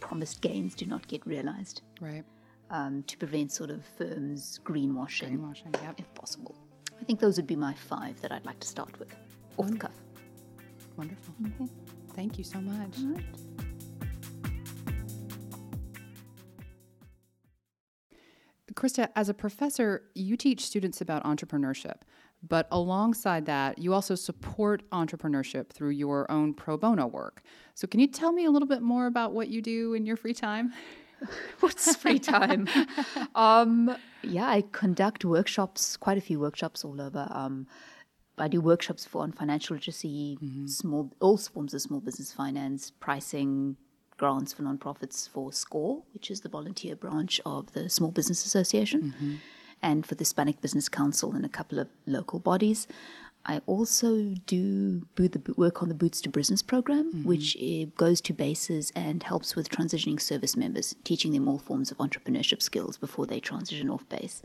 promised 0.00 0.42
gains 0.42 0.74
do 0.74 0.84
not 0.84 1.08
get 1.08 1.26
realized. 1.26 1.80
Right. 1.98 2.24
Um, 2.70 3.02
to 3.04 3.16
prevent 3.16 3.52
sort 3.52 3.70
of 3.70 3.82
firms 3.96 4.60
greenwashing, 4.66 5.38
greenwashing 5.38 5.82
yep. 5.82 5.94
if 5.96 6.12
possible. 6.12 6.54
I 7.00 7.04
think 7.04 7.20
those 7.20 7.38
would 7.38 7.46
be 7.46 7.56
my 7.56 7.72
five 7.72 8.20
that 8.20 8.32
I'd 8.32 8.44
like 8.44 8.60
to 8.60 8.68
start 8.68 8.98
with, 8.98 9.14
off 9.56 9.70
the 9.70 9.78
cuff. 9.78 9.96
Wonderful. 10.98 11.34
Thank 12.14 12.36
you 12.36 12.44
so 12.44 12.60
much. 12.60 12.98
Krista, 18.82 19.08
as 19.14 19.28
a 19.28 19.34
professor, 19.34 20.02
you 20.16 20.36
teach 20.36 20.66
students 20.66 21.00
about 21.00 21.22
entrepreneurship, 21.22 21.98
but 22.48 22.66
alongside 22.72 23.46
that, 23.46 23.78
you 23.78 23.94
also 23.94 24.16
support 24.16 24.82
entrepreneurship 24.90 25.70
through 25.70 25.90
your 25.90 26.28
own 26.32 26.52
pro 26.52 26.76
bono 26.76 27.06
work. 27.06 27.44
So, 27.76 27.86
can 27.86 28.00
you 28.00 28.08
tell 28.08 28.32
me 28.32 28.44
a 28.44 28.50
little 28.50 28.66
bit 28.66 28.82
more 28.82 29.06
about 29.06 29.34
what 29.34 29.46
you 29.48 29.62
do 29.62 29.94
in 29.94 30.04
your 30.04 30.16
free 30.16 30.34
time? 30.34 30.72
What's 31.60 31.94
free 31.94 32.18
time? 32.18 32.66
um, 33.36 33.94
yeah, 34.24 34.48
I 34.48 34.64
conduct 34.72 35.24
workshops, 35.24 35.96
quite 35.96 36.18
a 36.18 36.20
few 36.20 36.40
workshops 36.40 36.84
all 36.84 37.00
over. 37.00 37.28
Um, 37.30 37.68
I 38.36 38.48
do 38.48 38.60
workshops 38.60 39.04
for 39.04 39.22
on 39.22 39.30
financial 39.30 39.76
literacy, 39.76 40.38
small 40.66 41.12
all 41.20 41.36
forms 41.36 41.72
of 41.72 41.82
small 41.82 42.00
business 42.00 42.32
finance, 42.32 42.90
pricing, 42.98 43.76
grants 44.22 44.52
for 44.52 44.62
nonprofits 44.62 45.28
for 45.28 45.52
SCORE, 45.52 46.00
which 46.14 46.30
is 46.30 46.42
the 46.42 46.48
volunteer 46.48 46.94
branch 46.94 47.40
of 47.44 47.72
the 47.72 47.88
Small 47.90 48.12
Business 48.12 48.46
Association, 48.46 49.12
and 49.82 50.06
for 50.06 50.14
the 50.14 50.20
Hispanic 50.20 50.60
Business 50.60 50.88
Council 50.88 51.32
and 51.34 51.44
a 51.44 51.48
couple 51.48 51.80
of 51.80 51.88
local 52.06 52.38
bodies. 52.38 52.86
I 53.44 53.62
also 53.66 54.36
do 54.46 55.08
boot 55.16 55.32
the, 55.32 55.54
work 55.54 55.82
on 55.82 55.88
the 55.88 55.96
Boots 56.02 56.20
to 56.20 56.28
Business 56.30 56.62
program, 56.62 57.24
which 57.24 57.56
uh, 57.56 57.86
goes 57.96 58.20
to 58.20 58.32
bases 58.32 58.92
and 58.94 59.24
helps 59.24 59.56
with 59.56 59.68
transitioning 59.68 60.20
service 60.20 60.56
members, 60.56 60.94
teaching 61.02 61.32
them 61.32 61.48
all 61.48 61.58
forms 61.58 61.90
of 61.90 61.98
entrepreneurship 61.98 62.62
skills 62.62 62.96
before 62.96 63.26
they 63.26 63.40
transition 63.40 63.90
off 63.90 64.08
base. 64.08 64.40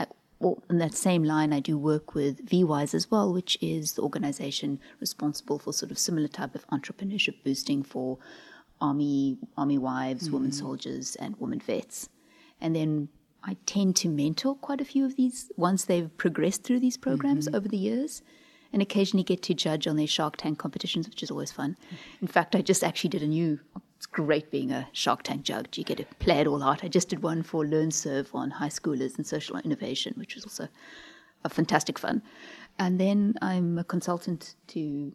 I, 0.00 0.06
well, 0.40 0.64
in 0.68 0.78
that 0.78 0.96
same 0.96 1.22
line, 1.22 1.52
I 1.52 1.60
do 1.60 1.78
work 1.78 2.16
with 2.16 2.44
VWise 2.44 2.92
as 2.92 3.08
well, 3.08 3.32
which 3.32 3.56
is 3.60 3.92
the 3.92 4.02
organization 4.02 4.80
responsible 4.98 5.60
for 5.60 5.72
sort 5.72 5.92
of 5.92 5.98
similar 6.00 6.26
type 6.26 6.56
of 6.56 6.66
entrepreneurship 6.70 7.36
boosting 7.44 7.84
for 7.84 8.18
army 8.80 9.38
army 9.56 9.78
wives, 9.78 10.30
women 10.30 10.50
mm. 10.50 10.54
soldiers, 10.54 11.16
and 11.16 11.34
women 11.38 11.60
vets. 11.60 12.08
And 12.60 12.74
then 12.74 13.08
I 13.42 13.56
tend 13.66 13.96
to 13.96 14.08
mentor 14.08 14.56
quite 14.56 14.80
a 14.80 14.84
few 14.84 15.04
of 15.04 15.16
these 15.16 15.50
once 15.56 15.84
they've 15.84 16.14
progressed 16.16 16.64
through 16.64 16.80
these 16.80 16.96
programs 16.96 17.46
mm-hmm. 17.46 17.56
over 17.56 17.68
the 17.68 17.76
years, 17.76 18.22
and 18.72 18.82
occasionally 18.82 19.24
get 19.24 19.42
to 19.42 19.54
judge 19.54 19.86
on 19.86 19.96
their 19.96 20.06
Shark 20.06 20.36
Tank 20.36 20.58
competitions, 20.58 21.08
which 21.08 21.22
is 21.22 21.30
always 21.30 21.52
fun. 21.52 21.76
In 22.20 22.28
fact, 22.28 22.56
I 22.56 22.62
just 22.62 22.82
actually 22.82 23.10
did 23.10 23.22
a 23.22 23.28
new. 23.28 23.60
It's 23.96 24.06
great 24.06 24.50
being 24.50 24.72
a 24.72 24.88
Shark 24.92 25.22
Tank 25.22 25.42
judge. 25.42 25.78
You 25.78 25.84
get 25.84 25.96
to 25.98 26.04
play 26.18 26.40
it 26.40 26.46
all 26.46 26.62
out. 26.62 26.84
I 26.84 26.88
just 26.88 27.08
did 27.08 27.22
one 27.22 27.42
for 27.42 27.64
Learn 27.64 27.90
Serve 27.90 28.28
on 28.34 28.50
high 28.50 28.68
schoolers 28.68 29.16
and 29.16 29.26
social 29.26 29.56
innovation, 29.58 30.12
which 30.16 30.34
was 30.34 30.44
also 30.44 30.68
a 31.44 31.48
fantastic 31.48 31.98
fun. 31.98 32.22
And 32.78 33.00
then 33.00 33.34
I'm 33.40 33.78
a 33.78 33.84
consultant 33.84 34.54
to 34.68 35.14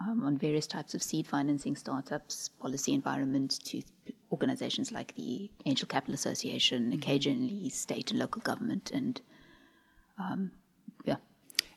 um, 0.00 0.24
on 0.24 0.36
various 0.38 0.66
types 0.66 0.94
of 0.94 1.02
seed 1.02 1.26
financing 1.26 1.76
startups, 1.76 2.48
policy 2.48 2.94
environment, 2.94 3.58
to 3.66 3.82
organizations 4.32 4.92
like 4.92 5.14
the 5.16 5.50
Angel 5.66 5.86
Capital 5.86 6.14
Association, 6.14 6.92
occasionally 6.92 7.68
state 7.68 8.10
and 8.10 8.18
local 8.18 8.40
government, 8.42 8.90
and 8.92 9.20
um, 10.18 10.50
yeah. 11.04 11.16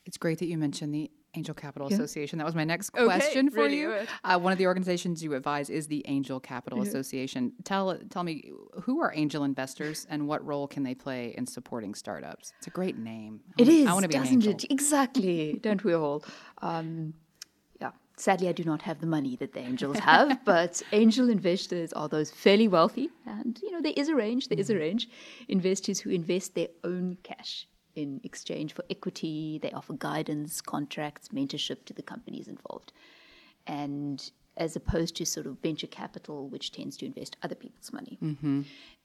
It's 0.05 0.17
great 0.17 0.39
that 0.39 0.47
you 0.47 0.57
mentioned 0.57 0.93
the 0.93 1.09
Angel 1.35 1.55
Capital 1.55 1.87
Association. 1.87 2.37
That 2.37 2.45
was 2.45 2.53
my 2.55 2.63
next 2.65 2.91
question 2.91 3.49
for 3.49 3.61
really 3.63 3.79
you. 3.79 3.95
Uh, 4.23 4.37
one 4.37 4.51
of 4.51 4.59
the 4.59 4.67
organizations 4.67 5.23
you 5.23 5.33
advise 5.33 5.69
is 5.69 5.87
the 5.87 6.03
Angel 6.07 6.39
Capital 6.39 6.81
Association. 6.83 7.53
Tell 7.63 7.97
tell 8.09 8.23
me 8.23 8.51
who 8.83 9.01
are 9.01 9.11
angel 9.15 9.43
investors 9.43 10.05
and 10.09 10.27
what 10.27 10.45
role 10.45 10.67
can 10.67 10.83
they 10.83 10.93
play 10.93 11.33
in 11.37 11.47
supporting 11.47 11.95
startups? 11.95 12.53
It's 12.59 12.67
a 12.67 12.69
great 12.69 12.97
name. 12.97 13.39
I 13.57 13.61
It 13.63 13.67
wanna- 13.67 13.79
is, 13.79 13.87
I 13.87 13.93
want 13.93 14.03
to 14.03 14.09
be 14.09 14.15
an 14.15 14.21
doesn't 14.23 14.35
angel. 14.35 14.51
it? 14.53 14.65
Exactly. 14.71 15.59
Don't 15.61 15.83
we 15.83 15.95
all? 15.95 16.23
Um, 16.61 17.13
yeah. 17.15 17.22
Sadly, 18.15 18.47
I 18.47 18.51
do 18.51 18.63
not 18.63 18.83
have 18.83 19.01
the 19.01 19.07
money 19.07 19.35
that 19.37 19.53
the 19.53 19.59
angels 19.59 19.97
have, 19.99 20.43
but 20.45 20.81
angel 20.91 21.29
investors 21.29 21.91
are 21.93 22.07
those 22.07 22.29
fairly 22.29 22.67
wealthy, 22.67 23.09
and 23.25 23.59
you 23.63 23.71
know 23.71 23.81
there 23.81 23.93
is 23.95 24.07
a 24.09 24.15
range. 24.15 24.49
There 24.49 24.59
is 24.59 24.69
Mm-hmm. 24.69 24.77
a 24.77 24.79
range. 24.81 25.09
Investors 25.47 25.99
who 26.01 26.09
invest 26.11 26.53
their 26.53 26.67
own 26.83 27.17
cash 27.23 27.67
in 27.95 28.21
exchange 28.23 28.73
for 28.73 28.83
equity. 28.89 29.59
They 29.61 29.71
offer 29.71 29.93
guidance, 29.93 30.61
contracts, 30.61 31.29
mentorship 31.29 31.85
to 31.85 31.93
the 31.93 32.03
companies 32.03 32.47
involved, 32.47 32.93
and 33.65 34.31
as 34.55 34.75
opposed 34.75 35.15
to 35.15 35.25
sort 35.25 35.47
of 35.47 35.57
venture 35.59 35.87
capital, 35.87 36.47
which 36.47 36.71
tends 36.71 36.95
to 36.97 37.05
invest 37.05 37.37
other 37.41 37.55
people's 37.55 37.91
money. 37.91 38.17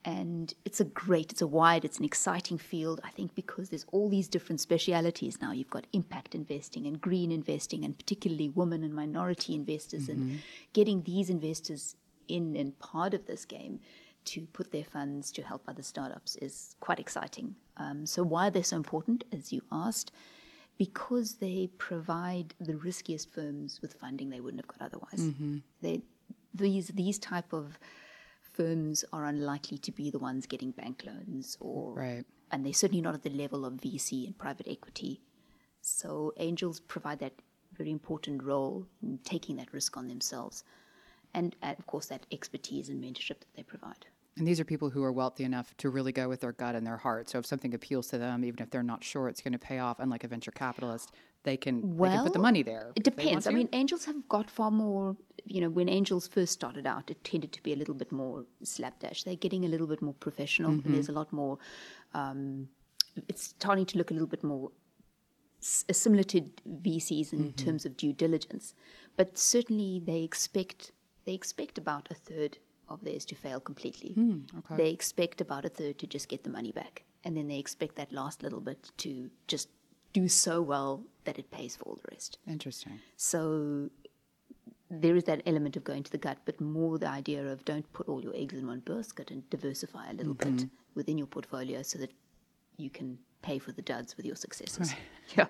And 0.05 0.55
it's 0.65 0.81
a 0.81 0.85
great, 0.85 1.33
it's 1.33 1.41
a 1.43 1.47
wide, 1.47 1.85
it's 1.85 1.99
an 1.99 2.05
exciting 2.05 2.59
field, 2.59 3.01
I 3.03 3.11
think, 3.11 3.35
because 3.35 3.71
there's 3.71 3.87
all 3.91 4.09
these 4.09 4.29
different 4.29 4.61
specialities 4.61 5.41
now. 5.41 5.53
You've 5.53 5.71
got 5.71 5.87
impact 5.93 6.35
investing 6.35 6.87
and 6.87 7.01
green 7.01 7.33
investing, 7.33 7.85
and 7.85 7.97
particularly 7.97 8.51
women 8.51 8.85
and 8.85 8.95
minority 8.95 9.55
investors, 9.55 10.09
and 10.09 10.41
getting 10.73 11.03
these 11.03 11.31
investors 11.31 11.97
in 12.29 12.55
and 12.57 12.79
part 12.79 13.15
of 13.15 13.27
this 13.27 13.45
game 13.45 13.81
to 14.27 14.43
put 14.53 14.71
their 14.71 14.85
funds 14.85 15.33
to 15.33 15.43
help 15.43 15.63
other 15.67 15.83
startups 15.83 16.37
is 16.37 16.77
quite 16.81 17.01
exciting. 17.01 17.57
Um, 17.79 18.05
so, 18.07 18.23
why 18.23 18.49
are 18.49 18.51
they're 18.51 18.63
so 18.63 18.77
important, 18.77 19.25
as 19.33 19.53
you 19.53 19.63
asked, 19.73 20.13
because 20.79 21.35
they 21.35 21.69
provide 21.79 22.55
the 22.61 22.77
riskiest 22.77 23.33
firms 23.33 23.81
with 23.83 23.95
funding 23.95 24.31
they 24.31 24.41
wouldn't 24.41 24.63
have 24.65 24.69
got 24.79 24.87
otherwise. 24.87 25.33
They, 25.83 26.03
these 26.55 26.89
these 26.89 27.19
type 27.19 27.53
of 27.53 27.79
firms 28.53 29.05
are 29.13 29.25
unlikely 29.27 29.79
to 29.79 29.93
be 29.93 30.11
the 30.11 30.19
ones 30.19 30.47
getting 30.47 30.71
bank 30.73 31.05
loans 31.07 31.57
or 31.61 31.95
Right. 31.95 32.25
and 32.51 32.65
they're 32.65 32.73
certainly 32.73 33.03
not 33.03 33.15
at 33.15 33.23
the 33.23 33.31
level 33.31 33.65
of 33.65 33.75
VC 33.75 34.27
and 34.27 34.37
private 34.39 34.67
equity. 34.69 35.21
So 35.81 36.33
angels 36.39 36.81
provide 36.81 37.19
that 37.21 37.35
very 37.77 37.91
important 37.91 38.43
role 38.43 38.87
in 39.03 39.19
taking 39.25 39.57
that 39.57 39.73
risk 39.73 39.97
on 39.97 40.09
themselves. 40.09 40.65
And 41.35 41.55
uh, 41.63 41.75
of 41.79 41.87
course 41.87 42.07
that 42.07 42.27
expertise 42.33 42.89
and 42.89 43.03
mentorship 43.03 43.39
that 43.41 43.55
they 43.55 43.63
provide. 43.63 44.07
And 44.39 44.47
these 44.47 44.61
are 44.61 44.65
people 44.65 44.91
who 44.91 45.03
are 45.03 45.13
wealthy 45.13 45.45
enough 45.45 45.77
to 45.79 45.91
really 45.91 46.13
go 46.13 46.29
with 46.29 46.41
their 46.41 46.53
gut 46.53 46.75
and 46.75 46.87
their 46.87 46.97
heart. 46.97 47.29
So 47.29 47.39
if 47.39 47.47
something 47.47 47.75
appeals 47.75 48.09
to 48.09 48.19
them, 48.19 48.45
even 48.45 48.63
if 48.63 48.71
they're 48.71 48.83
not 48.83 49.03
sure 49.05 49.29
it's 49.29 49.41
going 49.41 49.53
to 49.53 49.59
pay 49.59 49.79
off, 49.79 49.99
unlike 49.99 50.25
a 50.25 50.29
venture 50.29 50.51
capitalist, 50.51 51.13
they 51.45 51.57
can, 51.57 51.97
they 51.99 52.09
can 52.09 52.25
put 52.25 52.33
the 52.33 52.39
money 52.39 52.63
there. 52.63 52.93
It 52.97 53.05
depends. 53.05 53.47
I 53.47 53.51
mean, 53.53 53.69
angels 53.73 54.05
have 54.07 54.29
got 54.29 54.51
far 54.51 54.71
more. 54.71 55.17
You 55.45 55.61
know, 55.63 55.71
when 55.71 55.89
angels 55.89 56.29
first 56.29 56.53
started 56.53 56.87
out, 56.87 57.11
it 57.11 57.23
tended 57.25 57.53
to 57.53 57.63
be 57.63 57.73
a 57.73 57.77
little 57.77 57.95
bit 57.95 58.11
more 58.13 58.45
slapdash. 58.63 59.23
They're 59.25 59.37
getting 59.37 59.65
a 59.65 59.69
little 59.69 59.87
bit 59.87 60.03
more 60.03 60.15
professional. 60.15 60.73
Mm-hmm. 60.73 60.93
There's 60.93 61.09
a 61.09 61.13
lot 61.13 61.33
more. 61.33 61.59
Um, 62.15 62.69
it's 63.29 63.43
starting 63.43 63.87
to 63.87 63.99
look 63.99 64.11
a 64.11 64.15
little 64.15 64.29
bit 64.29 64.45
more 64.45 64.71
s- 65.63 65.85
similar 65.93 66.23
to 66.25 66.43
VCs 66.83 67.33
in 67.33 67.39
Mm-hmm. 67.39 67.65
terms 67.65 67.87
of 67.87 67.97
due 67.97 68.13
diligence, 68.13 68.75
but 69.17 69.37
certainly 69.39 70.01
they 70.05 70.23
expect 70.23 70.93
they 71.25 71.35
expect 71.35 71.79
about 71.79 72.09
a 72.11 72.15
third 72.15 72.59
of 72.89 73.05
theirs 73.05 73.25
to 73.27 73.35
fail 73.35 73.61
completely. 73.61 74.13
Hmm, 74.13 74.39
They 74.77 74.91
expect 74.91 75.41
about 75.41 75.65
a 75.65 75.69
third 75.69 75.99
to 75.99 76.07
just 76.07 76.29
get 76.29 76.45
the 76.45 76.51
money 76.51 76.73
back, 76.73 77.05
and 77.25 77.37
then 77.37 77.49
they 77.49 77.59
expect 77.59 77.97
that 77.97 78.13
last 78.13 78.43
little 78.43 78.61
bit 78.61 78.91
to 78.99 79.31
just 79.47 79.69
do 80.13 80.29
so 80.29 80.63
well 80.63 81.03
that 81.25 81.39
it 81.39 81.51
pays 81.51 81.77
for 81.77 81.85
all 81.85 81.97
the 81.97 82.09
rest. 82.11 82.39
Interesting. 82.47 82.99
So 83.17 83.91
there 84.91 85.15
is 85.17 85.25
that 85.25 85.43
element 85.45 85.77
of 85.77 85.85
going 85.85 86.03
to 86.03 86.11
the 86.11 86.19
gut, 86.19 86.39
but 86.47 86.61
more 86.61 86.99
the 86.99 87.09
idea 87.09 87.45
of 87.47 87.65
don't 87.65 87.91
put 87.93 88.09
all 88.09 88.23
your 88.23 88.35
eggs 88.35 88.55
in 88.55 88.67
one 88.67 88.81
basket 88.81 89.31
and 89.31 89.49
diversify 89.51 90.09
a 90.11 90.15
little 90.15 90.33
bit 90.35 90.67
within 90.95 91.19
your 91.19 91.27
portfolio 91.27 91.83
so 91.83 91.99
that 91.99 92.11
you 92.79 92.89
can 92.89 93.19
pay 93.43 93.59
for 93.59 93.73
the 93.73 93.83
duds 93.83 94.17
with 94.17 94.25
your 94.27 94.37
successes. 94.37 94.95
Yeah. 95.37 95.47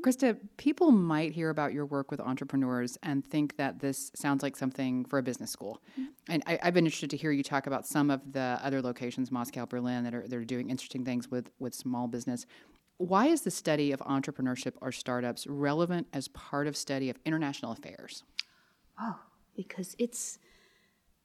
Krista, 0.00 0.36
people 0.58 0.90
might 0.90 1.32
hear 1.32 1.50
about 1.50 1.72
your 1.72 1.86
work 1.86 2.10
with 2.10 2.20
entrepreneurs 2.20 2.98
and 3.02 3.24
think 3.24 3.56
that 3.56 3.80
this 3.80 4.10
sounds 4.14 4.42
like 4.42 4.56
something 4.56 5.04
for 5.06 5.18
a 5.18 5.22
business 5.22 5.50
school. 5.50 5.80
And 6.28 6.42
I, 6.46 6.58
I've 6.62 6.74
been 6.74 6.84
interested 6.84 7.10
to 7.10 7.16
hear 7.16 7.32
you 7.32 7.42
talk 7.42 7.66
about 7.66 7.86
some 7.86 8.10
of 8.10 8.20
the 8.32 8.60
other 8.62 8.82
locations, 8.82 9.32
Moscow, 9.32 9.66
Berlin, 9.66 10.04
that 10.04 10.14
are 10.14 10.28
that 10.28 10.36
are 10.36 10.44
doing 10.44 10.70
interesting 10.70 11.04
things 11.04 11.30
with 11.30 11.50
with 11.58 11.74
small 11.74 12.06
business. 12.06 12.46
Why 12.98 13.26
is 13.28 13.42
the 13.42 13.50
study 13.50 13.92
of 13.92 14.00
entrepreneurship 14.00 14.74
or 14.80 14.92
startups 14.92 15.46
relevant 15.46 16.08
as 16.12 16.28
part 16.28 16.66
of 16.66 16.76
study 16.76 17.10
of 17.10 17.18
international 17.24 17.72
affairs? 17.72 18.24
Oh, 19.00 19.20
because 19.56 19.94
it's, 20.00 20.38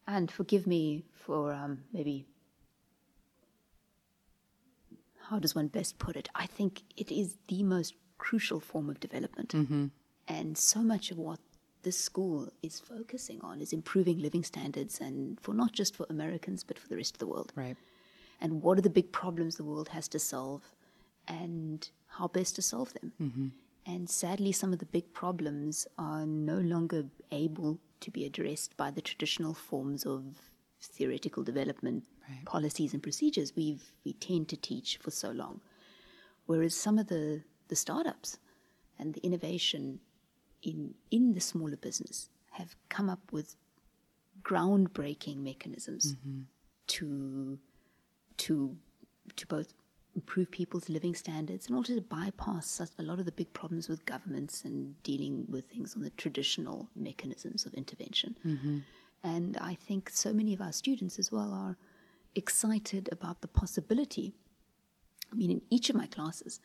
and 0.07 0.29
forgive 0.29 0.67
me 0.67 1.03
for 1.11 1.51
um, 1.51 1.79
maybe, 1.91 2.27
how 5.19 5.39
does 5.39 5.55
one 5.55 5.67
best 5.67 5.97
put 5.97 6.15
it? 6.15 6.29
I 6.35 6.45
think 6.45 6.83
it 6.95 7.11
is 7.11 7.37
the 7.47 7.63
most 7.63 7.95
crucial 8.27 8.59
form 8.59 8.89
of 8.89 8.99
development. 9.07 9.49
Mm-hmm. 9.49 9.85
And 10.27 10.57
so 10.57 10.79
much 10.93 11.11
of 11.11 11.17
what 11.17 11.39
this 11.83 11.99
school 12.09 12.39
is 12.61 12.79
focusing 12.79 13.39
on 13.41 13.59
is 13.59 13.73
improving 13.73 14.17
living 14.27 14.45
standards 14.51 15.01
and 15.01 15.39
for 15.41 15.53
not 15.53 15.73
just 15.73 15.95
for 15.97 16.05
Americans, 16.09 16.63
but 16.63 16.79
for 16.79 16.87
the 16.87 16.95
rest 16.95 17.15
of 17.15 17.19
the 17.19 17.27
world. 17.27 17.51
Right. 17.55 17.75
And 18.39 18.61
what 18.61 18.77
are 18.77 18.81
the 18.89 18.89
big 18.99 19.11
problems 19.11 19.55
the 19.55 19.69
world 19.71 19.89
has 19.89 20.07
to 20.09 20.19
solve 20.19 20.63
and 21.27 21.89
how 22.17 22.27
best 22.27 22.55
to 22.55 22.61
solve 22.61 22.93
them. 22.93 23.11
Mm-hmm. 23.21 23.47
And 23.85 24.09
sadly, 24.09 24.51
some 24.51 24.71
of 24.71 24.79
the 24.79 24.85
big 24.85 25.13
problems 25.13 25.87
are 25.97 26.25
no 26.25 26.57
longer 26.73 27.05
able 27.31 27.79
to 27.99 28.11
be 28.11 28.25
addressed 28.25 28.77
by 28.77 28.91
the 28.91 29.01
traditional 29.01 29.53
forms 29.53 30.05
of 30.05 30.23
theoretical 30.81 31.43
development 31.43 32.03
policies 32.45 32.93
and 32.93 33.01
procedures 33.01 33.53
we've 33.55 33.91
we 34.05 34.13
tend 34.13 34.49
to 34.49 34.57
teach 34.57 34.97
for 34.97 35.11
so 35.11 35.31
long. 35.31 35.61
Whereas 36.45 36.75
some 36.75 36.97
of 36.99 37.07
the, 37.07 37.43
the 37.67 37.75
startups 37.75 38.37
and 38.99 39.13
the 39.13 39.21
innovation 39.21 39.99
in, 40.61 40.93
in 41.11 41.33
the 41.33 41.39
smaller 41.39 41.77
business 41.77 42.29
have 42.51 42.75
come 42.89 43.09
up 43.09 43.31
with 43.31 43.55
groundbreaking 44.43 45.37
mechanisms 45.37 46.15
mm-hmm. 46.15 46.41
to, 46.87 47.57
to, 48.37 48.75
to 49.35 49.47
both 49.47 49.73
improve 50.15 50.51
people's 50.51 50.89
living 50.89 51.15
standards 51.15 51.67
and 51.67 51.75
also 51.75 51.95
to 51.95 52.01
bypass 52.01 52.81
a 52.99 53.03
lot 53.03 53.19
of 53.19 53.25
the 53.25 53.31
big 53.31 53.51
problems 53.53 53.89
with 53.89 54.05
governments 54.05 54.63
and 54.63 55.01
dealing 55.03 55.45
with 55.49 55.65
things 55.69 55.95
on 55.95 56.03
the 56.03 56.09
traditional 56.11 56.87
mechanisms 56.95 57.65
of 57.65 57.73
intervention. 57.73 58.35
Mm-hmm. 58.45 58.79
And 59.23 59.57
I 59.59 59.75
think 59.75 60.09
so 60.09 60.33
many 60.33 60.53
of 60.53 60.61
our 60.61 60.73
students 60.73 61.17
as 61.17 61.31
well 61.31 61.51
are 61.53 61.77
excited 62.35 63.09
about 63.11 63.41
the 63.41 63.47
possibility. 63.47 64.33
I 65.31 65.35
mean, 65.35 65.49
in 65.49 65.61
each 65.69 65.89
of 65.89 65.95
my 65.95 66.05
classes, 66.07 66.59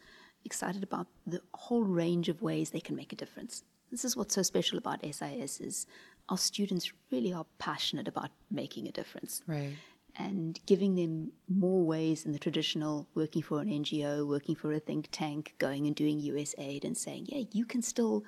excited 0.50 0.82
about 0.82 1.06
the 1.26 1.40
whole 1.64 1.84
range 1.84 2.28
of 2.28 2.42
ways 2.42 2.70
they 2.70 2.86
can 2.88 2.96
make 2.96 3.12
a 3.12 3.20
difference. 3.22 3.64
This 3.90 4.04
is 4.04 4.16
what's 4.16 4.34
so 4.34 4.42
special 4.42 4.78
about 4.78 5.04
SIS 5.04 5.60
is 5.60 5.86
our 6.28 6.38
students 6.38 6.92
really 7.10 7.32
are 7.32 7.46
passionate 7.58 8.08
about 8.08 8.30
making 8.50 8.88
a 8.88 8.92
difference. 8.92 9.42
Right 9.46 9.74
and 10.18 10.58
giving 10.66 10.96
them 10.96 11.30
more 11.48 11.84
ways 11.84 12.24
than 12.24 12.32
the 12.32 12.38
traditional 12.38 13.06
working 13.14 13.40
for 13.40 13.60
an 13.60 13.68
NGO, 13.68 14.26
working 14.26 14.56
for 14.56 14.72
a 14.72 14.80
think 14.80 15.08
tank, 15.12 15.54
going 15.58 15.86
and 15.86 15.94
doing 15.94 16.20
USAID 16.20 16.84
and 16.84 16.96
saying, 16.96 17.26
yeah, 17.28 17.44
you 17.52 17.64
can 17.64 17.82
still, 17.82 18.24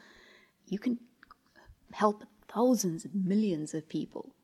you 0.67 0.79
can 0.79 0.99
help 1.93 2.25
thousands 2.49 3.05
and 3.05 3.27
millions 3.27 3.75
of 3.75 3.89
people 3.89 4.35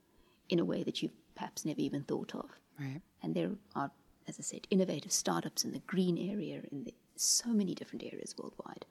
in 0.49 0.59
a 0.59 0.65
way 0.65 0.83
that 0.83 1.03
you've 1.03 1.13
perhaps 1.37 1.65
never 1.65 1.81
even 1.81 2.03
thought 2.03 2.35
of. 2.35 2.51
Right. 2.81 3.01
And 3.23 3.35
there 3.35 3.51
are, 3.77 3.93
as 4.27 4.39
I 4.41 4.43
said, 4.43 4.67
innovative 4.71 5.13
startups 5.13 5.65
in 5.65 5.73
the 5.73 5.79
green 5.81 6.19
area, 6.19 6.63
in 6.73 6.85
the, 6.85 6.95
so 7.21 7.51
many 7.51 7.75
different 7.75 8.05
areas 8.05 8.35
worldwide. 8.39 8.85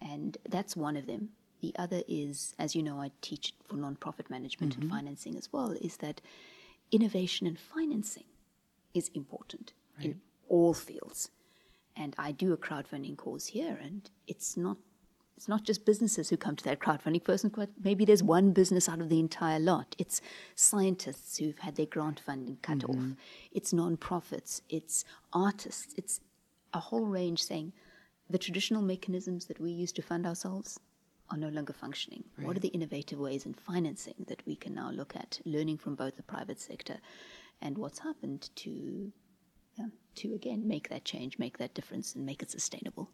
And 0.00 0.38
that's 0.48 0.76
one 0.76 0.96
of 0.96 1.06
them. 1.06 1.30
The 1.60 1.74
other 1.78 2.02
is, 2.08 2.54
as 2.58 2.74
you 2.74 2.82
know, 2.82 3.00
I 3.00 3.10
teach 3.20 3.52
for 3.68 3.76
nonprofit 3.76 4.30
management 4.30 4.72
mm-hmm. 4.72 4.82
and 4.82 4.90
financing 4.90 5.36
as 5.36 5.52
well, 5.52 5.72
is 5.72 5.98
that 5.98 6.20
innovation 6.90 7.46
and 7.46 7.58
financing 7.58 8.24
is 8.94 9.10
important 9.14 9.72
right. 9.98 10.06
in 10.06 10.20
all 10.48 10.74
fields. 10.74 11.30
And 11.96 12.14
I 12.18 12.32
do 12.32 12.52
a 12.52 12.56
crowdfunding 12.56 13.16
course 13.16 13.48
here, 13.48 13.78
and 13.82 14.08
it's 14.26 14.56
not 14.56 14.78
it's 15.40 15.48
not 15.48 15.64
just 15.64 15.86
businesses 15.86 16.28
who 16.28 16.36
come 16.36 16.54
to 16.56 16.64
that 16.64 16.80
crowdfunding 16.80 17.24
person. 17.24 17.50
Maybe 17.82 18.04
there's 18.04 18.22
one 18.22 18.52
business 18.52 18.90
out 18.90 19.00
of 19.00 19.08
the 19.08 19.18
entire 19.18 19.58
lot. 19.58 19.96
It's 19.96 20.20
scientists 20.54 21.38
who've 21.38 21.58
had 21.58 21.76
their 21.76 21.86
grant 21.86 22.20
funding 22.20 22.58
cut 22.60 22.80
mm-hmm. 22.80 23.12
off. 23.12 23.16
It's 23.50 23.72
non-profits. 23.72 24.60
It's 24.68 25.02
artists. 25.32 25.94
It's 25.96 26.20
a 26.72 26.80
whole 26.80 27.06
range 27.06 27.42
saying 27.42 27.72
the 28.28 28.38
traditional 28.38 28.82
mechanisms 28.82 29.46
that 29.46 29.60
we 29.60 29.70
use 29.70 29.92
to 29.92 30.02
fund 30.02 30.26
ourselves 30.26 30.78
are 31.30 31.36
no 31.36 31.48
longer 31.48 31.72
functioning? 31.72 32.24
Right. 32.36 32.46
What 32.46 32.56
are 32.56 32.60
the 32.60 32.68
innovative 32.68 33.18
ways 33.18 33.46
in 33.46 33.54
financing 33.54 34.14
that 34.28 34.44
we 34.46 34.56
can 34.56 34.74
now 34.74 34.90
look 34.90 35.16
at, 35.16 35.40
learning 35.44 35.78
from 35.78 35.94
both 35.94 36.16
the 36.16 36.22
private 36.22 36.60
sector 36.60 36.98
and 37.62 37.76
what's 37.76 37.98
happened 37.98 38.50
to, 38.56 39.12
yeah, 39.78 39.86
to 40.16 40.34
again 40.34 40.66
make 40.66 40.88
that 40.88 41.04
change, 41.04 41.38
make 41.38 41.58
that 41.58 41.74
difference, 41.74 42.14
and 42.14 42.24
make 42.24 42.42
it 42.42 42.50
sustainable? 42.50 43.10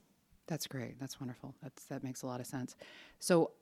That's 0.46 0.66
great. 0.66 0.98
That's 1.00 1.20
wonderful. 1.20 1.54
That's 1.62 1.84
that 1.86 2.04
makes 2.04 2.22
a 2.22 2.26
lot 2.26 2.40
of 2.40 2.46
sense. 2.46 2.76
So, 3.18 3.52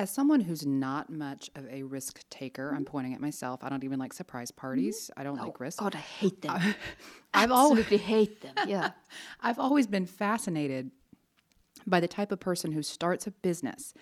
as 0.00 0.10
someone 0.10 0.40
who's 0.40 0.64
not 0.64 1.10
much 1.10 1.50
of 1.54 1.68
a 1.68 1.82
risk 1.82 2.24
taker, 2.30 2.68
mm-hmm. 2.68 2.76
I'm 2.76 2.84
pointing 2.86 3.12
at 3.12 3.20
myself. 3.20 3.60
I 3.62 3.68
don't 3.68 3.84
even 3.84 3.98
like 3.98 4.14
surprise 4.14 4.50
parties. 4.50 5.10
Mm-hmm. 5.10 5.20
I 5.20 5.24
don't 5.24 5.38
oh, 5.38 5.44
like 5.44 5.60
risk. 5.60 5.78
God, 5.78 5.94
I 5.94 5.98
hate 5.98 6.40
them. 6.40 6.56
I've 7.34 7.50
absolutely 7.50 7.98
always, 7.98 8.00
hate 8.00 8.40
them. 8.40 8.54
Yeah, 8.66 8.90
I've 9.42 9.58
always 9.58 9.86
been 9.86 10.06
fascinated 10.06 10.90
by 11.86 12.00
the 12.00 12.08
type 12.08 12.32
of 12.32 12.40
person 12.40 12.72
who 12.72 12.82
starts 12.82 13.26
a 13.26 13.30
business, 13.30 13.92